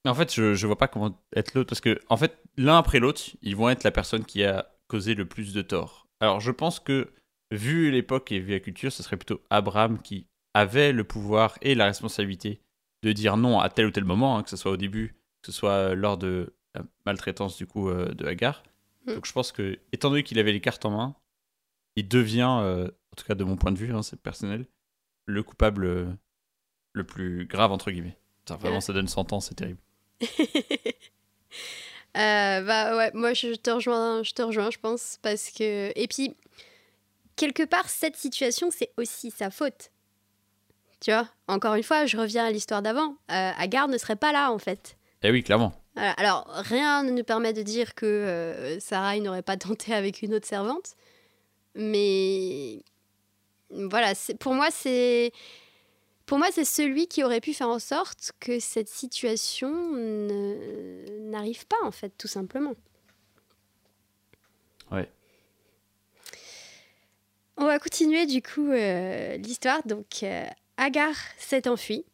Euh, 0.05 0.09
En 0.09 0.15
fait, 0.15 0.33
je, 0.33 0.53
je 0.55 0.67
vois 0.67 0.77
pas 0.77 0.87
comment 0.87 1.19
être 1.35 1.53
l'autre 1.53 1.69
parce 1.69 1.81
que, 1.81 1.99
en 2.09 2.17
fait, 2.17 2.37
l'un 2.57 2.77
après 2.77 2.99
l'autre, 2.99 3.21
ils 3.41 3.55
vont 3.55 3.69
être 3.69 3.83
la 3.83 3.91
personne 3.91 4.25
qui 4.25 4.43
a 4.43 4.69
causé 4.87 5.13
le 5.15 5.25
plus 5.25 5.53
de 5.53 5.61
tort. 5.61 6.07
Alors, 6.19 6.39
je 6.39 6.51
pense 6.51 6.79
que, 6.79 7.11
vu 7.51 7.91
l'époque 7.91 8.31
et 8.31 8.39
vu 8.39 8.51
la 8.51 8.59
culture, 8.59 8.91
ce 8.91 9.03
serait 9.03 9.17
plutôt 9.17 9.41
Abraham 9.49 10.01
qui 10.01 10.27
avait 10.53 10.91
le 10.91 11.03
pouvoir 11.03 11.57
et 11.61 11.75
la 11.75 11.85
responsabilité 11.85 12.61
de 13.03 13.11
dire 13.13 13.37
non 13.37 13.59
à 13.59 13.69
tel 13.69 13.85
ou 13.87 13.91
tel 13.91 14.03
moment, 14.05 14.37
hein, 14.37 14.43
que 14.43 14.49
ce 14.49 14.57
soit 14.57 14.71
au 14.71 14.77
début, 14.77 15.15
que 15.41 15.51
ce 15.51 15.57
soit 15.57 15.95
lors 15.95 16.17
de 16.17 16.53
la 16.75 16.83
maltraitance 17.05 17.57
du 17.57 17.65
coup 17.65 17.89
euh, 17.89 18.13
de 18.13 18.25
Hagar. 18.25 18.63
Mm. 19.07 19.15
Donc, 19.15 19.25
je 19.25 19.31
pense 19.33 19.51
que, 19.51 19.79
étant 19.91 20.09
donné 20.09 20.23
qu'il 20.23 20.39
avait 20.39 20.51
les 20.51 20.61
cartes 20.61 20.85
en 20.85 20.91
main, 20.91 21.15
il 21.95 22.07
devient, 22.07 22.59
euh, 22.61 22.85
en 22.87 23.15
tout 23.17 23.25
cas 23.25 23.35
de 23.35 23.43
mon 23.43 23.55
point 23.57 23.71
de 23.71 23.77
vue, 23.77 23.93
hein, 23.93 24.03
c'est 24.03 24.21
personnel, 24.21 24.65
le 25.25 25.41
coupable 25.43 25.85
euh, 25.85 26.05
le 26.93 27.03
plus 27.05 27.45
grave 27.45 27.71
entre 27.71 27.91
guillemets. 27.91 28.17
Vraiment, 28.49 28.75
Ouais. 28.75 28.81
ça 28.81 28.91
donne 28.93 29.07
100 29.07 29.33
ans, 29.33 29.39
c'est 29.39 29.55
terrible. 29.55 29.79
Euh, 32.17 32.61
bah 32.63 32.97
ouais, 32.97 33.09
moi 33.13 33.33
je 33.33 33.55
te 33.55 33.69
rejoins, 33.69 34.21
je 34.21 34.33
te 34.33 34.41
rejoins, 34.41 34.69
je 34.69 34.77
pense, 34.79 35.17
parce 35.21 35.49
que 35.49 35.97
et 35.97 36.07
puis 36.09 36.35
quelque 37.37 37.63
part 37.63 37.87
cette 37.87 38.17
situation 38.17 38.69
c'est 38.69 38.91
aussi 38.97 39.31
sa 39.31 39.49
faute. 39.49 39.91
Tu 40.99 41.11
vois, 41.11 41.29
encore 41.47 41.75
une 41.75 41.83
fois, 41.83 42.05
je 42.05 42.17
reviens 42.17 42.45
à 42.45 42.51
l'histoire 42.51 42.81
d'avant. 42.81 43.15
Euh, 43.31 43.51
Agar 43.57 43.87
ne 43.87 43.97
serait 43.97 44.17
pas 44.17 44.33
là 44.33 44.51
en 44.51 44.59
fait. 44.59 44.97
Eh 45.23 45.31
oui, 45.31 45.41
clairement. 45.41 45.71
Alors 45.95 46.47
rien 46.53 47.03
ne 47.03 47.11
nous 47.11 47.23
permet 47.23 47.53
de 47.53 47.61
dire 47.61 47.95
que 47.95 48.05
euh, 48.05 48.79
Sarai 48.81 49.21
n'aurait 49.21 49.41
pas 49.41 49.55
tenté 49.55 49.93
avec 49.93 50.21
une 50.21 50.33
autre 50.33 50.47
servante, 50.47 50.95
mais 51.75 52.83
voilà, 53.69 54.15
c'est- 54.15 54.37
pour 54.37 54.53
moi 54.53 54.67
c'est 54.69 55.31
pour 56.25 56.37
moi 56.37 56.47
c'est 56.51 56.65
celui 56.65 57.07
qui 57.07 57.23
aurait 57.23 57.41
pu 57.41 57.53
faire 57.53 57.69
en 57.69 57.79
sorte 57.79 58.31
que 58.39 58.59
cette 58.59 58.89
situation 58.89 59.71
n'arrive 61.31 61.65
pas 61.67 61.77
en 61.83 61.91
fait, 61.91 62.13
tout 62.17 62.27
simplement. 62.27 62.75
Ouais. 64.91 65.07
On 67.57 67.65
va 67.65 67.79
continuer 67.79 68.25
du 68.25 68.41
coup 68.41 68.71
euh, 68.71 69.37
l'histoire. 69.37 69.85
Donc 69.85 70.23
euh, 70.23 70.45
Agar 70.77 71.13
s'est 71.37 71.67
enfuie 71.67 72.05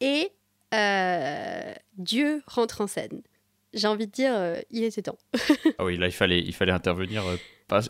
et 0.00 0.30
euh, 0.74 1.74
Dieu 1.96 2.42
rentre 2.46 2.80
en 2.80 2.86
scène. 2.86 3.22
J'ai 3.72 3.86
envie 3.86 4.08
de 4.08 4.12
dire, 4.12 4.34
il 4.70 4.82
était 4.82 5.02
temps. 5.02 5.18
Ah 5.78 5.84
oui, 5.84 5.96
là, 5.96 6.06
il 6.06 6.12
fallait, 6.12 6.40
il 6.40 6.52
fallait 6.52 6.72
intervenir. 6.72 7.22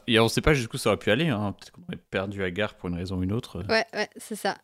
Et 0.07 0.19
on 0.19 0.25
ne 0.25 0.29
sait 0.29 0.41
pas 0.41 0.55
jusqu'où 0.55 0.79
ça 0.79 0.91
aurait 0.91 0.99
pu 0.99 1.11
aller. 1.11 1.29
Hein. 1.29 1.55
Peut-être 1.59 1.73
qu'on 1.73 1.83
aurait 1.83 2.03
perdu 2.11 2.43
Hagar 2.43 2.75
pour 2.75 2.89
une 2.89 2.97
raison 2.97 3.17
ou 3.17 3.23
une 3.23 3.33
autre. 3.33 3.63
Ouais, 3.69 3.85
ouais, 3.95 4.09
c'est 4.17 4.37
ça. 4.37 4.59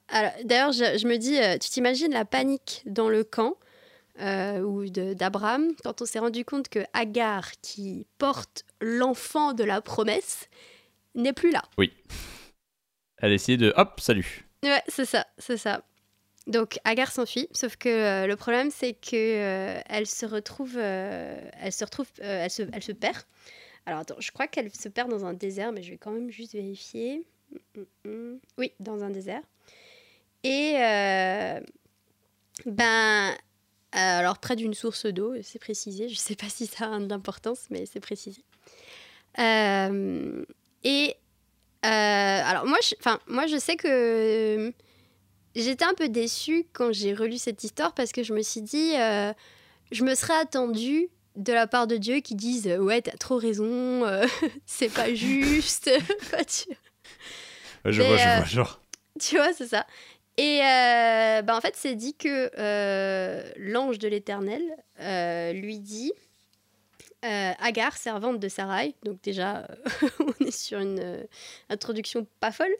D'ailleurs, 0.44 0.72
je, 0.72 0.98
je 0.98 1.06
me 1.06 1.16
dis, 1.16 1.38
euh, 1.38 1.58
tu 1.58 1.70
t'imagines 1.70 2.12
la 2.12 2.24
panique 2.24 2.82
dans 2.86 3.08
le 3.08 3.24
camp 3.24 3.56
euh, 4.20 4.60
ou 4.60 4.88
d'Abraham 4.88 5.72
quand 5.82 6.00
on 6.00 6.06
s'est 6.06 6.18
rendu 6.18 6.44
compte 6.44 6.68
que 6.68 6.80
Agar, 6.94 7.50
qui 7.62 8.06
porte 8.18 8.64
l'enfant 8.80 9.52
de 9.52 9.64
la 9.64 9.80
promesse, 9.80 10.48
n'est 11.14 11.32
plus 11.34 11.50
là. 11.50 11.62
Elle 13.18 13.30
a 13.32 13.34
essayé 13.34 13.58
de. 13.58 13.72
Hop, 13.76 14.00
salut. 14.00 14.46
Ouais, 14.62 14.82
c'est 14.88 15.04
ça, 15.04 15.26
c'est 15.38 15.56
ça. 15.56 15.82
Donc 16.46 16.78
Agar 16.84 17.10
s'enfuit, 17.10 17.48
sauf 17.52 17.76
que 17.76 17.88
euh, 17.88 18.26
le 18.26 18.36
problème 18.36 18.70
c'est 18.70 18.92
que 18.92 19.16
euh, 19.16 19.80
elle 19.88 20.06
se 20.06 20.24
retrouve, 20.26 20.78
elle 20.78 21.72
se 21.72 21.84
retrouve, 21.84 22.06
elle, 22.20 22.50
se, 22.50 22.62
elle 22.72 22.82
se 22.82 22.92
perd. 22.92 23.18
Alors 23.86 24.00
attends, 24.00 24.16
je 24.18 24.32
crois 24.32 24.48
qu'elle 24.48 24.74
se 24.74 24.88
perd 24.88 25.08
dans 25.08 25.24
un 25.24 25.32
désert, 25.32 25.72
mais 25.72 25.82
je 25.82 25.90
vais 25.92 25.96
quand 25.96 26.10
même 26.10 26.30
juste 26.30 26.52
vérifier. 26.52 27.24
Mm, 27.52 27.80
mm, 27.80 28.10
mm. 28.10 28.40
Oui, 28.58 28.72
dans 28.80 29.04
un 29.04 29.10
désert. 29.10 29.42
Et 30.42 30.74
euh, 30.76 31.60
ben, 32.66 33.30
euh, 33.30 33.34
alors 33.92 34.38
près 34.38 34.56
d'une 34.56 34.74
source 34.74 35.06
d'eau, 35.06 35.34
c'est 35.42 35.60
précisé. 35.60 36.08
Je 36.08 36.16
sais 36.16 36.34
pas 36.34 36.48
si 36.48 36.66
ça 36.66 36.92
a 36.92 36.98
de 36.98 37.08
l'importance, 37.08 37.66
mais 37.70 37.86
c'est 37.86 38.00
précisé. 38.00 38.44
Euh, 39.38 40.44
et 40.82 41.16
alors 41.82 42.66
moi, 42.66 42.78
moi 43.28 43.46
je 43.46 43.58
sais 43.58 43.76
que 43.76 44.72
j'étais 45.54 45.84
un 45.84 45.94
peu 45.94 46.08
déçue 46.08 46.66
quand 46.72 46.92
j'ai 46.92 47.14
relu 47.14 47.38
cette 47.38 47.62
histoire 47.62 47.94
parce 47.94 48.10
que 48.10 48.24
je 48.24 48.32
me 48.32 48.42
suis 48.42 48.62
dit, 48.62 48.92
je 49.92 50.04
me 50.04 50.14
serais 50.16 50.34
attendue 50.34 51.08
de 51.36 51.52
la 51.52 51.66
part 51.66 51.86
de 51.86 51.96
Dieu 51.96 52.20
qui 52.20 52.34
dise 52.34 52.66
euh, 52.68 52.78
ouais 52.78 53.02
t'as 53.02 53.16
trop 53.16 53.36
raison, 53.36 54.04
euh, 54.04 54.26
c'est 54.66 54.92
pas 54.92 55.12
juste, 55.14 55.90
Quoi, 56.30 56.44
tu, 56.44 56.68
Ouais, 57.84 57.92
je 57.92 58.02
Mais, 58.02 58.08
vois, 58.08 58.16
je 58.16 58.28
euh, 58.28 58.36
vois, 58.36 58.44
genre. 58.44 58.80
tu 59.20 59.36
vois 59.36 59.52
c'est 59.52 59.68
ça. 59.68 59.86
Et 60.38 60.60
euh, 60.62 61.42
bah, 61.42 61.56
en 61.56 61.60
fait 61.60 61.74
c'est 61.76 61.94
dit 61.94 62.14
que 62.14 62.50
euh, 62.58 63.50
l'ange 63.56 63.98
de 63.98 64.08
l'Éternel 64.08 64.62
euh, 65.00 65.52
lui 65.52 65.78
dit 65.78 66.12
euh, 67.24 67.52
Agar, 67.60 67.96
servante 67.96 68.38
de 68.40 68.48
Sarai, 68.48 68.94
donc 69.04 69.20
déjà 69.22 69.66
euh, 69.70 70.08
on 70.40 70.44
est 70.44 70.50
sur 70.56 70.78
une 70.80 71.00
euh, 71.00 71.22
introduction 71.70 72.26
pas 72.40 72.52
folle. 72.52 72.74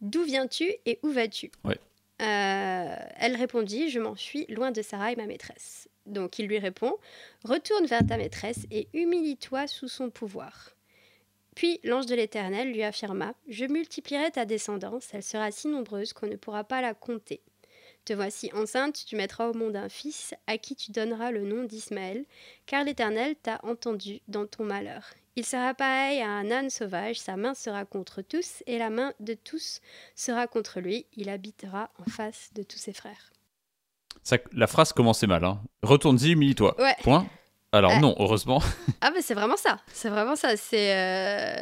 D'où 0.00 0.22
viens-tu 0.24 0.72
et 0.86 0.98
où 1.02 1.10
vas-tu? 1.10 1.50
Ouais. 1.64 1.78
Euh, 2.22 2.96
Elle 3.16 3.36
répondit 3.36 3.90
Je 3.90 3.98
m'enfuis 4.00 4.46
loin 4.48 4.70
de 4.70 4.82
Sarai, 4.82 5.16
ma 5.16 5.26
maîtresse. 5.26 5.88
Donc 6.06 6.38
il 6.38 6.46
lui 6.46 6.58
répond 6.58 6.96
Retourne 7.44 7.86
vers 7.86 8.06
ta 8.06 8.16
maîtresse 8.16 8.66
et 8.70 8.88
humilie-toi 8.92 9.66
sous 9.66 9.88
son 9.88 10.10
pouvoir. 10.10 10.70
Puis 11.54 11.80
l'ange 11.84 12.06
de 12.06 12.14
l'Éternel 12.14 12.72
lui 12.72 12.82
affirma 12.82 13.34
Je 13.48 13.64
multiplierai 13.64 14.30
ta 14.30 14.44
descendance, 14.44 15.08
elle 15.12 15.22
sera 15.22 15.50
si 15.50 15.68
nombreuse 15.68 16.12
qu'on 16.12 16.26
ne 16.26 16.36
pourra 16.36 16.64
pas 16.64 16.82
la 16.82 16.94
compter. 16.94 17.40
Te 18.04 18.12
voici 18.12 18.50
enceinte, 18.52 19.04
tu 19.06 19.16
mettras 19.16 19.48
au 19.48 19.54
monde 19.54 19.76
un 19.76 19.88
fils, 19.88 20.34
à 20.46 20.58
qui 20.58 20.76
tu 20.76 20.90
donneras 20.90 21.30
le 21.30 21.44
nom 21.44 21.64
d'Ismaël, 21.64 22.26
car 22.66 22.84
l'Éternel 22.84 23.34
t'a 23.36 23.60
entendu 23.62 24.20
dans 24.28 24.46
ton 24.46 24.64
malheur. 24.64 25.14
Il 25.36 25.46
sera 25.46 25.72
pareil 25.74 26.20
à 26.20 26.28
un 26.28 26.50
âne 26.50 26.70
sauvage, 26.70 27.18
sa 27.18 27.36
main 27.36 27.54
sera 27.54 27.86
contre 27.86 28.20
tous, 28.20 28.62
et 28.66 28.78
la 28.78 28.90
main 28.90 29.14
de 29.20 29.34
tous 29.34 29.80
sera 30.14 30.46
contre 30.46 30.80
lui, 30.80 31.06
il 31.16 31.30
habitera 31.30 31.90
en 31.98 32.10
face 32.10 32.50
de 32.54 32.62
tous 32.62 32.78
ses 32.78 32.92
frères. 32.92 33.32
Ça- 34.24 34.38
la 34.52 34.66
phrase 34.66 34.92
commençait 34.92 35.26
mal. 35.28 35.44
Hein. 35.44 35.60
Retourne-y, 35.82 36.30
humilie-toi. 36.32 36.74
Ouais. 36.80 36.96
Point. 37.02 37.26
Alors 37.72 37.92
Ah. 37.94 38.00
non, 38.00 38.14
heureusement. 38.18 38.60
Ah 39.00 39.10
mais 39.14 39.20
c'est 39.22 39.34
vraiment 39.34 39.56
ça, 39.56 39.78
c'est 39.92 40.08
vraiment 40.08 40.34
ça, 40.36 40.56
c'est 40.56 40.94
euh, 40.96 41.60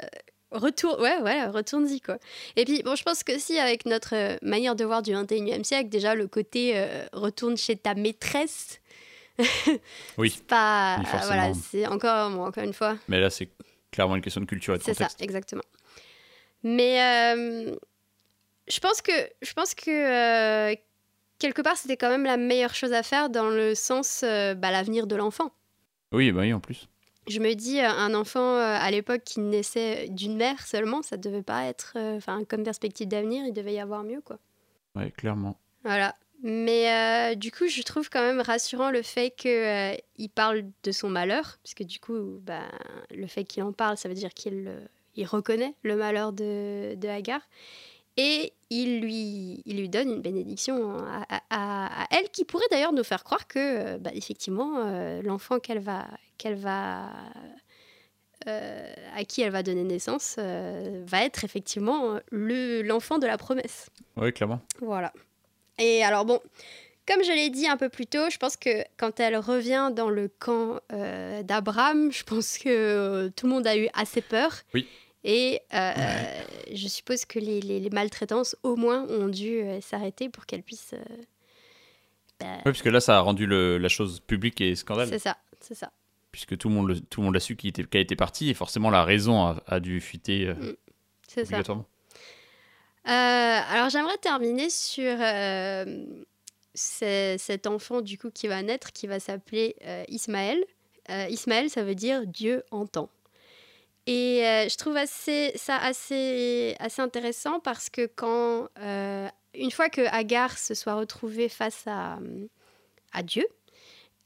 retour, 0.52 1.00
ouais 1.00 1.18
ouais, 1.22 1.46
retourne-y 1.46 2.00
quoi. 2.00 2.18
Et 2.56 2.64
puis 2.64 2.82
bon, 2.82 2.94
je 2.94 3.02
pense 3.02 3.24
que 3.24 3.36
si 3.38 3.58
avec 3.58 3.84
notre 3.86 4.14
euh, 4.14 4.36
manière 4.42 4.76
de 4.76 4.84
voir 4.84 5.02
du 5.02 5.12
21e 5.12 5.64
siècle, 5.64 5.88
déjà 5.88 6.14
le 6.14 6.28
côté 6.28 6.72
euh, 6.76 7.04
retourne 7.12 7.56
chez 7.56 7.76
ta 7.76 7.94
maîtresse, 7.94 8.80
Oui. 10.18 10.30
c'est 10.30 10.46
pas, 10.46 10.96
Oui, 11.00 11.06
forcément. 11.06 11.26
voilà, 11.34 11.52
c'est 11.54 11.86
encore, 11.86 12.30
bon, 12.30 12.44
encore 12.44 12.62
une 12.64 12.74
fois, 12.74 12.96
Mais 13.08 13.18
là, 13.18 13.30
c'est 13.30 13.48
clairement 13.90 14.14
une 14.16 14.22
question 14.22 14.40
de 14.42 14.46
culture 14.46 14.74
et 14.74 14.78
de 14.78 14.82
c'est 14.82 14.94
ça, 14.94 15.08
exactement. 15.20 15.62
Mais 16.62 17.02
euh, 17.02 17.74
je 18.68 18.78
pense 18.80 19.02
que, 19.02 19.12
je 19.40 19.52
pense 19.54 19.74
que 19.74 19.90
euh, 19.90 20.74
quelque 21.42 21.60
part 21.60 21.76
c'était 21.76 21.96
quand 21.98 22.08
même 22.08 22.24
la 22.24 22.36
meilleure 22.38 22.74
chose 22.74 22.92
à 22.92 23.02
faire 23.02 23.28
dans 23.28 23.50
le 23.50 23.74
sens, 23.74 24.22
euh, 24.24 24.54
bah, 24.54 24.70
l'avenir 24.70 25.06
de 25.06 25.16
l'enfant. 25.16 25.50
Oui, 26.12 26.32
bah 26.32 26.42
oui, 26.42 26.52
en 26.54 26.60
plus. 26.60 26.88
Je 27.28 27.38
me 27.38 27.54
dis, 27.54 27.80
euh, 27.80 27.88
un 27.88 28.14
enfant 28.14 28.56
euh, 28.56 28.76
à 28.80 28.90
l'époque 28.90 29.22
qui 29.24 29.40
naissait 29.40 30.08
d'une 30.08 30.36
mère 30.36 30.66
seulement, 30.66 31.02
ça 31.02 31.16
devait 31.16 31.42
pas 31.42 31.64
être. 31.66 31.92
euh, 31.96 32.16
Enfin, 32.16 32.44
comme 32.44 32.64
perspective 32.64 33.06
d'avenir, 33.08 33.44
il 33.46 33.52
devait 33.52 33.74
y 33.74 33.80
avoir 33.80 34.02
mieux, 34.02 34.20
quoi. 34.20 34.38
Ouais, 34.96 35.10
clairement. 35.10 35.56
Voilà. 35.84 36.14
Mais 36.42 36.90
euh, 36.90 37.34
du 37.36 37.52
coup, 37.52 37.68
je 37.68 37.80
trouve 37.82 38.10
quand 38.10 38.20
même 38.22 38.40
rassurant 38.40 38.90
le 38.90 39.02
fait 39.02 39.30
qu'il 39.30 40.30
parle 40.34 40.64
de 40.82 40.90
son 40.92 41.08
malheur, 41.08 41.58
parce 41.62 41.74
que 41.74 41.84
du 41.84 42.00
coup, 42.00 42.40
bah, 42.42 42.62
le 43.14 43.26
fait 43.28 43.44
qu'il 43.44 43.62
en 43.62 43.72
parle, 43.72 43.96
ça 43.96 44.08
veut 44.08 44.14
dire 44.16 44.34
qu'il 44.34 44.64
euh, 44.66 44.80
il 45.14 45.24
reconnaît 45.24 45.74
le 45.84 45.94
malheur 45.94 46.32
de, 46.32 46.94
de 46.96 47.08
Hagar. 47.08 47.40
Et 48.16 48.52
il 48.68 49.00
lui, 49.00 49.62
il 49.64 49.78
lui 49.78 49.88
donne 49.88 50.10
une 50.10 50.20
bénédiction 50.20 50.96
à, 50.98 51.24
à- 51.50 52.06
elle, 52.10 52.28
qui 52.30 52.44
pourrait 52.44 52.66
d'ailleurs 52.70 52.92
nous 52.92 53.04
faire 53.04 53.24
croire 53.24 53.46
que, 53.46 53.58
euh, 53.94 53.98
bah, 53.98 54.10
effectivement, 54.14 54.78
euh, 54.84 55.22
l'enfant 55.22 55.58
qu'elle 55.58 55.78
va, 55.80 56.06
qu'elle 56.36 56.56
va, 56.56 57.10
euh, 58.48 58.94
à 59.16 59.24
qui 59.24 59.40
elle 59.42 59.50
va 59.52 59.62
donner 59.62 59.84
naissance 59.84 60.36
euh, 60.38 61.02
va 61.06 61.24
être 61.24 61.44
effectivement 61.44 62.18
le, 62.30 62.82
l'enfant 62.82 63.18
de 63.18 63.26
la 63.26 63.38
promesse. 63.38 63.88
Oui, 64.16 64.32
clairement. 64.32 64.60
Voilà. 64.80 65.12
Et 65.78 66.02
alors 66.04 66.24
bon, 66.26 66.40
comme 67.08 67.22
je 67.24 67.32
l'ai 67.32 67.48
dit 67.50 67.66
un 67.66 67.76
peu 67.76 67.88
plus 67.88 68.06
tôt, 68.06 68.28
je 68.30 68.36
pense 68.36 68.56
que 68.56 68.84
quand 68.98 69.20
elle 69.20 69.36
revient 69.36 69.90
dans 69.94 70.10
le 70.10 70.28
camp 70.28 70.80
d'Abraham, 71.44 72.12
je 72.12 72.24
pense 72.24 72.58
que 72.58 73.28
tout 73.36 73.46
le 73.46 73.52
monde 73.52 73.66
a 73.66 73.76
eu 73.76 73.88
assez 73.94 74.20
peur. 74.20 74.52
Oui. 74.74 74.86
Et 75.24 75.60
euh, 75.72 75.92
je 76.74 76.88
suppose 76.88 77.24
que 77.24 77.38
les, 77.38 77.60
les- 77.60 77.78
les 77.80 77.90
maltraitances, 77.90 78.56
au 78.64 78.74
moins, 78.76 79.06
ont 79.08 79.28
dû 79.28 79.60
euh, 79.60 79.80
s'arrêter 79.80 80.28
pour 80.28 80.46
qu'elle 80.46 80.62
puisse... 80.64 80.94
euh, 80.94 81.04
bah, 82.40 82.56
Oui, 82.56 82.62
parce 82.64 82.82
que 82.82 82.88
là, 82.88 83.00
ça 83.00 83.18
a 83.18 83.20
rendu 83.20 83.46
le- 83.46 83.78
la 83.78 83.88
chose 83.88 84.18
publique 84.20 84.60
et 84.60 84.74
scandale. 84.74 85.08
c'est 85.08 85.18
ça, 85.20 85.36
c'est 85.60 85.74
ça. 85.76 85.92
Puisque 86.32 86.56
tout 86.58 86.68
le 86.68 86.74
monde, 86.74 86.88
le- 86.88 87.00
tout 87.00 87.20
le 87.20 87.26
monde 87.26 87.36
a 87.36 87.40
su 87.40 87.56
était, 87.62 87.84
qu'elle 87.84 88.00
était 88.00 88.16
parti 88.16 88.50
et 88.50 88.54
forcément 88.54 88.90
la 88.90 89.04
raison 89.04 89.44
a, 89.44 89.62
a 89.66 89.78
dû 89.80 90.00
fuiter 90.00 90.46
euh, 90.48 90.54
Mm, 90.54 90.74
C'est 91.28 91.44
ça. 91.44 91.56
alors 93.04 93.90
j'aimerais 93.90 94.16
terminer 94.18 94.70
sur 94.70 95.16
ce- 96.74 97.36
cet 97.38 97.66
enfant 97.66 98.00
du 98.00 98.18
coup 98.18 98.30
qui 98.30 98.48
va 98.48 98.62
naître, 98.62 98.92
qui 98.92 99.06
va 99.06 99.20
s'appeler 99.20 99.76
Ismaël. 100.08 100.64
Ismaël, 101.28 101.68
ça 101.70 101.82
veut 101.84 101.94
dire 101.94 102.26
Dieu 102.26 102.62
entend. 102.70 103.10
Et 104.06 104.44
euh, 104.44 104.68
je 104.68 104.76
trouve 104.76 104.96
assez, 104.96 105.52
ça 105.54 105.76
assez, 105.76 106.76
intéressant 106.98 107.60
parce 107.60 107.88
que 107.88 108.06
quand, 108.06 108.68
euh, 108.80 109.28
une 109.54 109.70
fois 109.70 109.88
que 109.90 110.00
Agar 110.12 110.58
se 110.58 110.74
soit 110.74 110.94
retrouvée 110.94 111.48
face 111.48 111.84
à, 111.86 112.18
Dieu, 113.22 113.46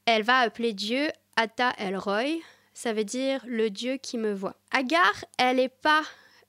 elle 0.05 0.23
va 0.23 0.39
appeler 0.39 0.73
Dieu 0.73 1.09
Ata 1.35 1.73
El 1.77 1.97
Roy, 1.97 2.39
ça 2.73 2.93
veut 2.93 3.03
dire 3.03 3.43
le 3.45 3.69
Dieu 3.69 3.97
qui 3.97 4.17
me 4.17 4.33
voit. 4.33 4.55
Agar, 4.71 5.25
elle 5.37 5.57
n'est 5.57 5.69
pas 5.69 6.01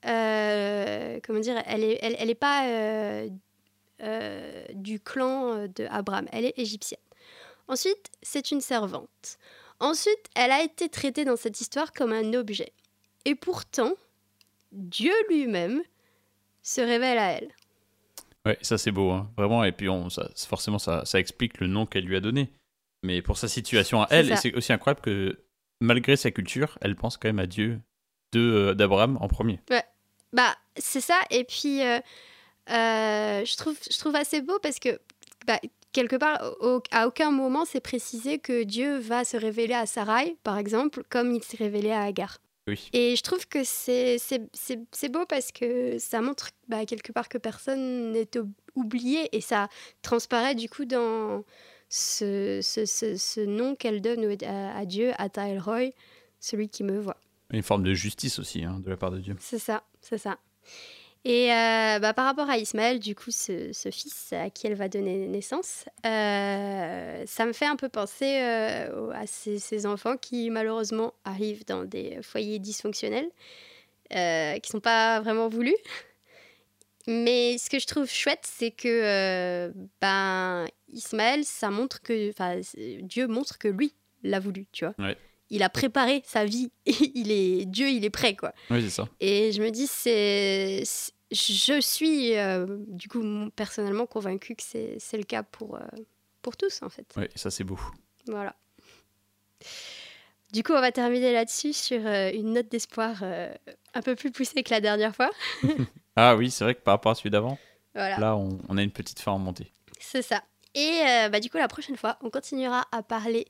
euh, 0.05 1.19
comment 1.23 1.39
dire, 1.39 1.61
elle 1.67 1.83
est, 1.83 1.99
elle, 2.01 2.15
elle 2.17 2.35
pas 2.35 3.27
du 4.73 4.99
clan 5.01 5.67
de 5.67 5.85
Abraham, 5.91 6.27
elle 6.31 6.45
est 6.45 6.57
égyptienne. 6.57 7.01
Ensuite, 7.67 8.09
c'est 8.23 8.49
une 8.49 8.61
servante. 8.61 9.37
Ensuite, 9.79 10.25
elle 10.35 10.51
a 10.51 10.63
été 10.63 10.89
traitée 10.89 11.25
dans 11.25 11.35
cette 11.35 11.61
histoire 11.61 11.93
comme 11.93 12.11
un 12.11 12.33
objet. 12.33 12.73
Et 13.25 13.35
pourtant, 13.35 13.93
Dieu 14.71 15.13
lui-même 15.29 15.81
se 16.61 16.81
révèle 16.81 17.17
à 17.17 17.31
elle. 17.31 17.49
Ouais, 18.45 18.57
ça 18.61 18.77
c'est 18.77 18.91
beau, 18.91 19.11
hein. 19.11 19.29
vraiment. 19.37 19.63
Et 19.63 19.71
puis 19.71 19.89
on, 19.89 20.09
ça, 20.09 20.29
forcément, 20.47 20.79
ça, 20.79 21.03
ça 21.05 21.19
explique 21.19 21.59
le 21.59 21.67
nom 21.67 21.85
qu'elle 21.85 22.05
lui 22.05 22.15
a 22.15 22.21
donné. 22.21 22.49
Mais 23.03 23.21
pour 23.21 23.37
sa 23.37 23.47
situation 23.47 24.01
à 24.03 24.07
elle, 24.11 24.27
ça. 24.27 24.33
et 24.33 24.37
c'est 24.37 24.53
aussi 24.53 24.73
incroyable 24.73 25.01
que 25.01 25.39
malgré 25.81 26.15
sa 26.15 26.31
culture, 26.31 26.77
elle 26.81 26.95
pense 26.95 27.17
quand 27.17 27.29
même 27.29 27.39
à 27.39 27.45
Dieu 27.47 27.79
de, 28.33 28.39
euh, 28.39 28.73
d'Abraham 28.73 29.17
en 29.21 29.27
premier. 29.27 29.59
Bah, 30.33 30.55
c'est 30.77 31.01
ça. 31.01 31.19
Et 31.31 31.43
puis, 31.43 31.81
euh, 31.81 31.99
euh, 32.69 33.45
je, 33.45 33.57
trouve, 33.57 33.77
je 33.89 33.97
trouve 33.97 34.15
assez 34.15 34.41
beau 34.41 34.59
parce 34.61 34.79
que, 34.79 34.99
bah, 35.47 35.59
quelque 35.91 36.15
part, 36.17 36.39
au- 36.61 36.83
à 36.91 37.07
aucun 37.07 37.31
moment, 37.31 37.65
c'est 37.65 37.79
précisé 37.79 38.37
que 38.37 38.63
Dieu 38.63 38.97
va 38.99 39.23
se 39.23 39.37
révéler 39.37 39.73
à 39.73 39.85
Sarai, 39.85 40.37
par 40.43 40.57
exemple, 40.57 41.03
comme 41.09 41.33
il 41.33 41.43
s'est 41.43 41.57
révélé 41.57 41.91
à 41.91 42.03
Agar. 42.03 42.37
Oui. 42.69 42.89
Et 42.93 43.15
je 43.15 43.21
trouve 43.23 43.47
que 43.47 43.59
c'est 43.63 45.09
beau 45.11 45.25
parce 45.27 45.51
que 45.51 45.97
ça 45.99 46.21
montre 46.21 46.49
bah, 46.67 46.85
quelque 46.85 47.11
part 47.11 47.27
que 47.29 47.37
personne 47.37 48.11
n'est 48.11 48.37
ou- 48.37 48.49
oublié 48.75 49.35
et 49.35 49.41
ça 49.41 49.67
transparaît 50.01 50.55
du 50.55 50.69
coup 50.69 50.85
dans 50.85 51.43
ce, 51.89 52.59
ce, 52.61 52.85
ce- 52.85 53.17
ce 53.17 53.41
nom 53.41 53.75
qu'elle 53.75 54.01
donne 54.01 54.23
à, 54.43 54.77
à 54.77 54.85
Dieu, 54.85 55.11
à 55.17 55.27
El 55.47 55.59
Roy, 55.59 55.91
celui 56.39 56.69
qui 56.69 56.83
me 56.83 56.99
voit. 56.99 57.17
Une 57.51 57.63
forme 57.63 57.83
de 57.83 57.93
justice 57.95 58.37
aussi 58.39 58.63
hein, 58.63 58.79
de 58.83 58.89
la 58.89 58.97
part 58.97 59.11
de 59.11 59.19
Dieu. 59.19 59.35
C'est 59.39 59.57
ça, 59.59 59.83
c'est 60.01 60.19
ça. 60.19 60.37
Et 61.25 61.51
euh, 61.51 61.99
bah, 61.99 62.13
par 62.13 62.25
rapport 62.25 62.49
à 62.49 62.57
Ismaël, 62.57 62.99
du 62.99 63.13
coup, 63.13 63.31
ce, 63.31 63.71
fils 63.91 64.31
à 64.31 64.49
qui 64.49 64.67
elle 64.67 64.75
va 64.75 64.87
donner 64.87 65.27
naissance, 65.27 65.85
euh, 66.05 67.23
ça 67.25 67.45
me 67.45 67.51
fait 67.51 67.65
un 67.65 67.75
peu 67.75 67.89
penser 67.89 68.39
euh, 68.41 69.11
à 69.11 69.27
ces, 69.27 69.85
enfants 69.85 70.15
qui 70.15 70.49
malheureusement 70.49 71.13
arrivent 71.25 71.65
dans 71.65 71.83
des 71.83 72.19
foyers 72.21 72.59
dysfonctionnels, 72.59 73.29
qui 74.09 74.69
sont 74.69 74.79
pas 74.79 75.19
vraiment 75.19 75.49
voulus. 75.49 75.77
Mais 77.07 77.57
ce 77.57 77.69
que 77.69 77.79
je 77.79 77.87
trouve 77.87 78.09
chouette, 78.09 78.43
c'est 78.43 78.71
que 78.71 79.73
ben, 79.99 80.65
Ismaël, 80.87 81.43
ça 81.43 81.69
montre 81.69 82.01
que, 82.01 82.31
Dieu 83.01 83.27
montre 83.27 83.57
que 83.57 83.67
lui 83.67 83.93
l'a 84.23 84.39
voulu, 84.39 84.67
tu 84.71 84.85
vois. 84.85 84.95
Ouais. 84.97 85.17
Il 85.51 85.63
a 85.63 85.69
préparé 85.69 86.21
sa 86.25 86.45
vie, 86.45 86.71
il 86.85 87.31
est 87.31 87.65
Dieu, 87.65 87.89
il 87.89 88.05
est 88.05 88.09
prêt, 88.09 88.35
quoi. 88.35 88.53
Oui, 88.69 88.81
c'est 88.83 88.89
ça. 88.89 89.07
Et 89.19 89.51
je 89.51 89.61
me 89.61 89.69
dis, 89.71 89.87
c'est. 89.87 90.83
Je 91.31 91.79
suis, 91.79 92.35
euh, 92.37 92.65
du 92.87 93.07
coup, 93.07 93.23
personnellement 93.55 94.07
convaincue 94.07 94.55
que 94.55 94.63
c'est 94.63 95.17
le 95.17 95.23
cas 95.23 95.43
pour, 95.43 95.75
euh, 95.75 95.81
pour 96.41 96.57
tous, 96.57 96.81
en 96.81 96.89
fait. 96.89 97.05
Oui, 97.17 97.25
ça 97.35 97.51
c'est 97.51 97.63
beau. 97.63 97.79
Voilà. 98.25 98.55
Du 100.51 100.63
coup, 100.63 100.73
on 100.73 100.81
va 100.81 100.91
terminer 100.91 101.31
là-dessus 101.31 101.73
sur 101.73 102.01
euh, 102.05 102.31
une 102.33 102.53
note 102.53 102.69
d'espoir 102.69 103.21
un 103.93 104.01
peu 104.01 104.15
plus 104.15 104.31
poussée 104.31 104.63
que 104.63 104.71
la 104.71 104.81
dernière 104.81 105.15
fois. 105.15 105.29
Ah 106.15 106.35
oui, 106.35 106.51
c'est 106.51 106.65
vrai 106.65 106.75
que 106.75 106.81
par 106.81 106.95
rapport 106.95 107.13
à 107.13 107.15
celui 107.15 107.29
d'avant, 107.29 107.57
Voilà, 107.95 108.17
là 108.19 108.35
on, 108.35 108.57
on 108.67 108.77
a 108.77 108.83
une 108.83 108.91
petite 108.91 109.21
fin 109.21 109.31
en 109.31 109.39
montée. 109.39 109.71
c'est 110.01 110.21
ça. 110.21 110.43
Et 110.75 111.01
euh, 111.07 111.29
bah, 111.29 111.39
du 111.39 111.49
coup, 111.49 111.57
la 111.57 111.67
prochaine 111.67 111.97
fois, 111.97 112.17
on 112.21 112.29
continuera 112.29 112.85
à 112.91 113.01
parler 113.03 113.47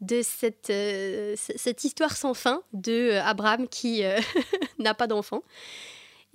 de 0.00 0.20
cette, 0.22 0.70
euh, 0.70 1.34
cette 1.36 1.82
histoire 1.84 2.16
sans 2.16 2.34
fin 2.34 2.62
de 2.72 3.12
euh, 3.12 3.22
Abraham 3.24 3.68
qui 3.68 4.04
euh, 4.04 4.20
n'a 4.78 4.94
pas 4.94 5.06
d'enfant. 5.06 5.42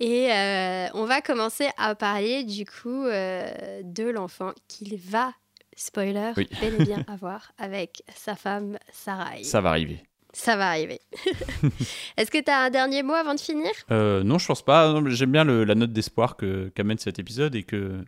Et 0.00 0.32
euh, 0.32 0.88
on 0.94 1.04
va 1.04 1.20
commencer 1.20 1.68
à 1.78 1.94
parler 1.94 2.42
du 2.42 2.64
coup 2.66 3.04
euh, 3.06 3.80
de 3.84 4.04
l'enfant 4.04 4.52
qu'il 4.66 4.96
va, 4.98 5.32
spoiler, 5.76 6.32
Oui. 6.36 6.48
bel 6.60 6.80
et 6.80 6.84
bien 6.84 7.04
avoir 7.08 7.52
avec 7.58 8.02
sa 8.16 8.34
femme 8.34 8.76
Sarai. 8.92 9.44
Ça 9.44 9.60
va 9.60 9.70
arriver. 9.70 10.02
Ça 10.32 10.56
va 10.56 10.70
arriver. 10.70 11.00
Est-ce 12.16 12.28
que 12.32 12.38
tu 12.42 12.50
as 12.50 12.58
un 12.58 12.70
dernier 12.70 13.04
mot 13.04 13.12
avant 13.14 13.34
de 13.34 13.40
finir? 13.40 13.70
Euh, 13.92 14.24
non, 14.24 14.38
je 14.38 14.46
pense 14.48 14.62
pas. 14.64 14.92
J'aime 15.06 15.30
bien 15.30 15.44
le- 15.44 15.62
la 15.62 15.76
note 15.76 15.92
d'espoir 15.92 16.36
que 16.36 16.70
qu'amène 16.74 16.98
cet 16.98 17.20
épisode 17.20 17.54
et 17.54 17.62
que 17.62 18.04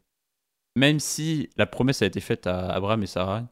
même 0.77 1.01
si 1.01 1.51
la 1.57 1.67
promesse 1.67 2.03
a 2.03 2.07
été 2.07 2.21
faite 2.21 2.47
à 2.47 2.71
Abraham 2.71 3.03
et 3.03 3.07
Sarah, 3.07 3.43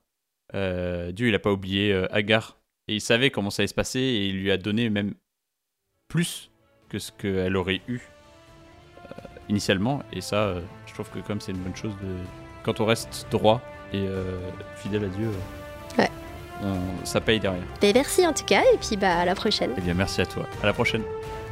euh, 0.54 1.10
Dieu 1.10 1.26
il 1.28 1.34
a 1.34 1.38
pas 1.40 1.50
oublié 1.50 1.92
euh, 1.92 2.06
Agar 2.14 2.58
et 2.86 2.94
il 2.94 3.00
savait 3.00 3.30
comment 3.30 3.50
ça 3.50 3.62
allait 3.62 3.66
se 3.66 3.74
passer 3.74 3.98
et 3.98 4.28
il 4.28 4.40
lui 4.40 4.50
a 4.52 4.56
donné 4.56 4.88
même 4.90 5.14
plus 6.06 6.50
que 6.88 6.98
ce 7.00 7.10
qu'elle 7.10 7.56
aurait 7.56 7.80
eu 7.88 7.98
euh, 9.06 9.08
initialement. 9.48 10.02
Et 10.12 10.20
ça, 10.20 10.54
je 10.86 10.94
trouve 10.94 11.10
que 11.10 11.18
comme 11.18 11.40
c'est 11.40 11.52
une 11.52 11.58
bonne 11.58 11.74
chose 11.74 11.94
de 12.02 12.14
quand 12.62 12.80
on 12.80 12.84
reste 12.86 13.26
droit 13.30 13.60
et 13.92 14.04
fidèle 14.76 15.04
à 15.04 15.08
Dieu, 15.08 15.28
Ouais. 15.98 16.10
on- 16.62 17.04
ça 17.06 17.20
paye 17.20 17.38
derrière. 17.40 17.62
Ben, 17.80 17.92
merci 17.94 18.26
en 18.26 18.32
tout 18.32 18.44
cas, 18.44 18.62
et 18.72 18.76
puis 18.78 18.96
bah, 18.96 19.18
à 19.18 19.24
la 19.24 19.34
prochaine. 19.34 19.72
Eh 19.76 19.80
bien, 19.80 19.94
merci 19.94 20.20
à 20.20 20.26
toi. 20.26 20.46
À 20.62 20.66
la 20.66 20.72
prochaine. 20.72 21.02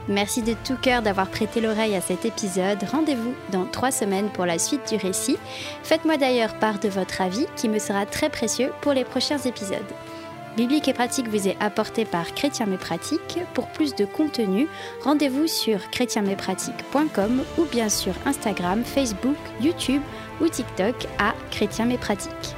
Merci 0.09 0.43
de 0.43 0.55
tout 0.65 0.77
cœur 0.77 1.03
d'avoir 1.03 1.29
prêté 1.29 1.61
l'oreille 1.61 1.95
à 1.95 2.01
cet 2.01 2.25
épisode. 2.25 2.83
Rendez-vous 2.91 3.35
dans 3.51 3.65
trois 3.65 3.93
semaines 3.93 4.31
pour 4.31 4.47
la 4.47 4.59
suite 4.59 4.89
du 4.91 4.97
récit. 4.97 5.39
Faites-moi 5.83 6.17
d'ailleurs 6.17 6.59
part 6.59 6.79
de 6.79 6.89
votre 6.89 7.21
avis 7.21 7.47
qui 7.57 7.69
me 7.69 7.79
sera 7.79 8.05
très 8.07 8.29
précieux 8.29 8.73
pour 8.81 8.93
les 8.93 9.05
prochains 9.05 9.39
épisodes. 9.39 9.79
Biblique 10.57 10.89
et 10.89 10.93
pratique 10.93 11.29
vous 11.29 11.49
est 11.49 11.57
apporté 11.61 12.05
par 12.05 12.35
Chrétien 12.35 12.67
Mais 12.67 12.77
Pratique. 12.77 13.39
Pour 13.55 13.69
plus 13.69 13.95
de 13.95 14.05
contenu, 14.05 14.69
rendez-vous 15.03 15.47
sur 15.47 15.89
chrétienmespratique.com 15.91 17.43
ou 17.57 17.65
bien 17.65 17.89
sur 17.89 18.13
Instagram, 18.27 18.85
Facebook, 18.85 19.37
YouTube 19.63 20.03
ou 20.43 20.49
TikTok 20.49 21.07
à 21.19 21.33
Chrétien 21.51 21.87
Mais 21.87 21.99
Pratique. 21.99 22.55